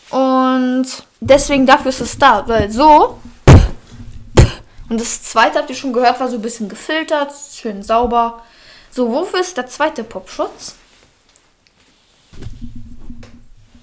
Und 0.09 0.87
deswegen 1.19 1.65
dafür 1.65 1.89
ist 1.89 2.01
es 2.01 2.17
da. 2.17 2.47
Weil 2.47 2.71
so, 2.71 3.19
und 4.89 5.01
das 5.01 5.23
zweite 5.23 5.59
habt 5.59 5.69
ihr 5.69 5.75
schon 5.75 5.93
gehört, 5.93 6.19
war 6.19 6.29
so 6.29 6.37
ein 6.37 6.41
bisschen 6.41 6.69
gefiltert, 6.69 7.33
schön 7.53 7.83
sauber. 7.83 8.41
So, 8.89 9.11
wofür 9.11 9.41
ist 9.41 9.57
der 9.57 9.67
zweite 9.67 10.03
Popschutz? 10.03 10.75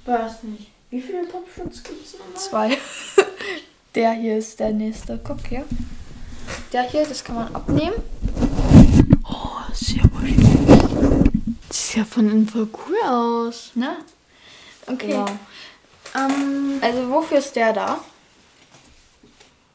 Weiß 0.06 0.42
nicht. 0.44 0.70
Wie 0.90 1.00
viele 1.00 1.24
Popschutz 1.24 1.82
gibt 1.82 2.06
es 2.06 2.14
nochmal? 2.14 2.36
Zwei. 2.36 2.78
Der 3.94 4.12
hier 4.12 4.38
ist 4.38 4.58
der 4.58 4.70
nächste. 4.72 5.20
Guck 5.22 5.46
hier. 5.46 5.64
Der 6.72 6.82
hier, 6.82 7.06
das 7.06 7.22
kann 7.22 7.36
man 7.36 7.54
abnehmen. 7.54 7.94
Oh, 9.24 9.50
aber 9.64 9.74
schön. 9.74 11.23
Das 11.74 11.88
sieht 11.88 11.96
ja 11.96 12.04
von 12.04 12.30
innen 12.30 12.48
voll 12.48 12.68
cool 12.86 12.96
aus. 13.04 13.72
Ne? 13.74 13.96
Okay. 14.86 15.10
Ja. 15.10 15.26
Ähm, 16.14 16.78
Also 16.80 17.10
wofür 17.10 17.38
ist 17.38 17.56
der 17.56 17.72
da? 17.72 17.98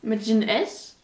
Mit 0.01 0.25
den 0.25 0.43
S. 0.43 0.95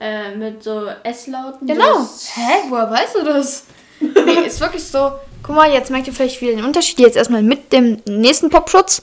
Äh, 0.00 0.34
mit 0.34 0.62
so 0.62 0.86
S-Lauten. 1.02 1.66
Genau. 1.66 2.08
Hä? 2.34 2.64
Woher 2.70 2.90
weißt 2.90 3.16
du 3.16 3.24
das? 3.24 3.64
nee, 4.00 4.46
ist 4.46 4.58
wirklich 4.58 4.84
so. 4.84 5.12
Guck 5.42 5.54
mal, 5.54 5.70
jetzt 5.70 5.90
merkt 5.90 6.06
ihr 6.06 6.14
vielleicht 6.14 6.40
wieder 6.40 6.52
den 6.56 6.64
Unterschied. 6.64 6.98
Jetzt 6.98 7.16
erstmal 7.18 7.42
mit 7.42 7.70
dem 7.74 8.00
nächsten 8.06 8.48
Popschutz. 8.48 9.02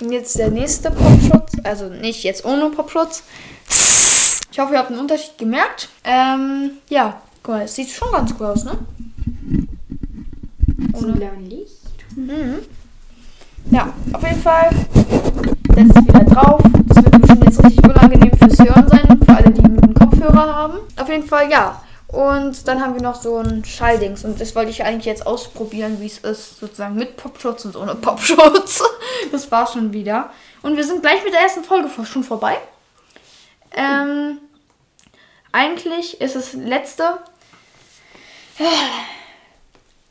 Und 0.00 0.12
jetzt 0.12 0.38
der 0.38 0.50
nächste 0.50 0.90
Popschutz. 0.90 1.52
Also 1.64 1.86
nicht 1.86 2.24
jetzt 2.24 2.44
ohne 2.44 2.68
Popschutz. 2.68 3.22
Ich 4.52 4.58
hoffe, 4.58 4.74
ihr 4.74 4.78
habt 4.80 4.90
den 4.90 4.98
Unterschied 4.98 5.38
gemerkt. 5.38 5.88
Ähm, 6.04 6.72
ja. 6.90 7.22
Guck 7.42 7.54
mal, 7.54 7.62
es 7.62 7.74
sieht 7.74 7.88
schon 7.90 8.10
ganz 8.12 8.34
cool 8.38 8.46
aus, 8.46 8.64
ne? 8.64 8.78
Zum 10.98 11.14
blauen 11.14 11.48
Licht. 11.48 11.78
Mhm. 12.16 12.58
Ja, 13.70 13.92
auf 14.12 14.22
jeden 14.22 14.40
Fall. 14.42 14.70
Setzt 15.74 15.96
es 15.96 16.06
wieder 16.06 16.24
drauf. 16.24 16.62
Das 16.86 17.04
wird 17.04 17.20
bestimmt 17.20 17.44
jetzt 17.44 17.64
richtig 17.64 17.84
unangenehm 17.84 18.32
fürs 18.38 18.58
Hören 18.58 18.88
sein, 18.88 19.20
für 19.24 19.36
alle, 19.36 19.50
die 19.50 19.64
einen 19.64 19.94
Kopfhörer 19.94 20.54
haben. 20.54 20.78
Auf 20.96 21.08
jeden 21.08 21.26
Fall, 21.26 21.50
ja. 21.50 21.82
Und 22.08 22.66
dann 22.66 22.80
haben 22.80 22.94
wir 22.94 23.02
noch 23.02 23.20
so 23.20 23.36
ein 23.36 23.64
Schalldings. 23.64 24.24
Und 24.24 24.40
das 24.40 24.56
wollte 24.56 24.70
ich 24.70 24.82
eigentlich 24.82 25.04
jetzt 25.04 25.26
ausprobieren, 25.26 25.98
wie 26.00 26.06
es 26.06 26.18
ist, 26.18 26.58
sozusagen 26.58 26.94
mit 26.94 27.16
Popschutz 27.16 27.64
und 27.66 27.76
ohne 27.76 27.94
Popschutz. 27.94 28.82
Das 29.32 29.50
war 29.50 29.66
schon 29.66 29.92
wieder. 29.92 30.30
Und 30.62 30.76
wir 30.76 30.84
sind 30.84 31.02
gleich 31.02 31.22
mit 31.24 31.32
der 31.32 31.40
ersten 31.40 31.64
Folge 31.64 31.88
schon 32.04 32.22
vorbei. 32.22 32.56
Ähm, 33.72 34.38
eigentlich 35.52 36.20
ist 36.20 36.36
es 36.36 36.52
letzte. 36.52 37.18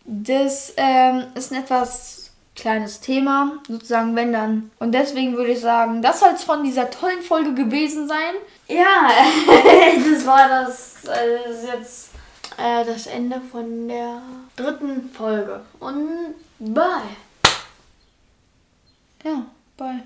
Das 0.05 0.73
ähm, 0.77 1.27
ist 1.35 1.51
ein 1.51 1.63
etwas 1.63 2.31
kleines 2.55 2.99
Thema, 2.99 3.53
sozusagen, 3.67 4.15
wenn 4.15 4.33
dann. 4.33 4.71
Und 4.79 4.91
deswegen 4.93 5.37
würde 5.37 5.51
ich 5.51 5.59
sagen, 5.59 6.01
das 6.01 6.19
soll 6.19 6.31
es 6.33 6.43
von 6.43 6.63
dieser 6.63 6.89
tollen 6.89 7.21
Folge 7.21 7.53
gewesen 7.53 8.07
sein. 8.07 8.33
Ja, 8.67 9.09
das 10.11 10.25
war 10.25 10.49
das, 10.49 11.03
äh, 11.05 11.39
das 11.45 11.57
ist 11.57 11.67
jetzt 11.67 12.09
äh, 12.57 12.83
das 12.83 13.07
Ende 13.07 13.39
von 13.51 13.87
der 13.87 14.21
dritten 14.55 15.09
Folge. 15.11 15.61
Und 15.79 16.35
bye. 16.59 17.15
Ja, 19.23 19.45
bye. 19.77 20.03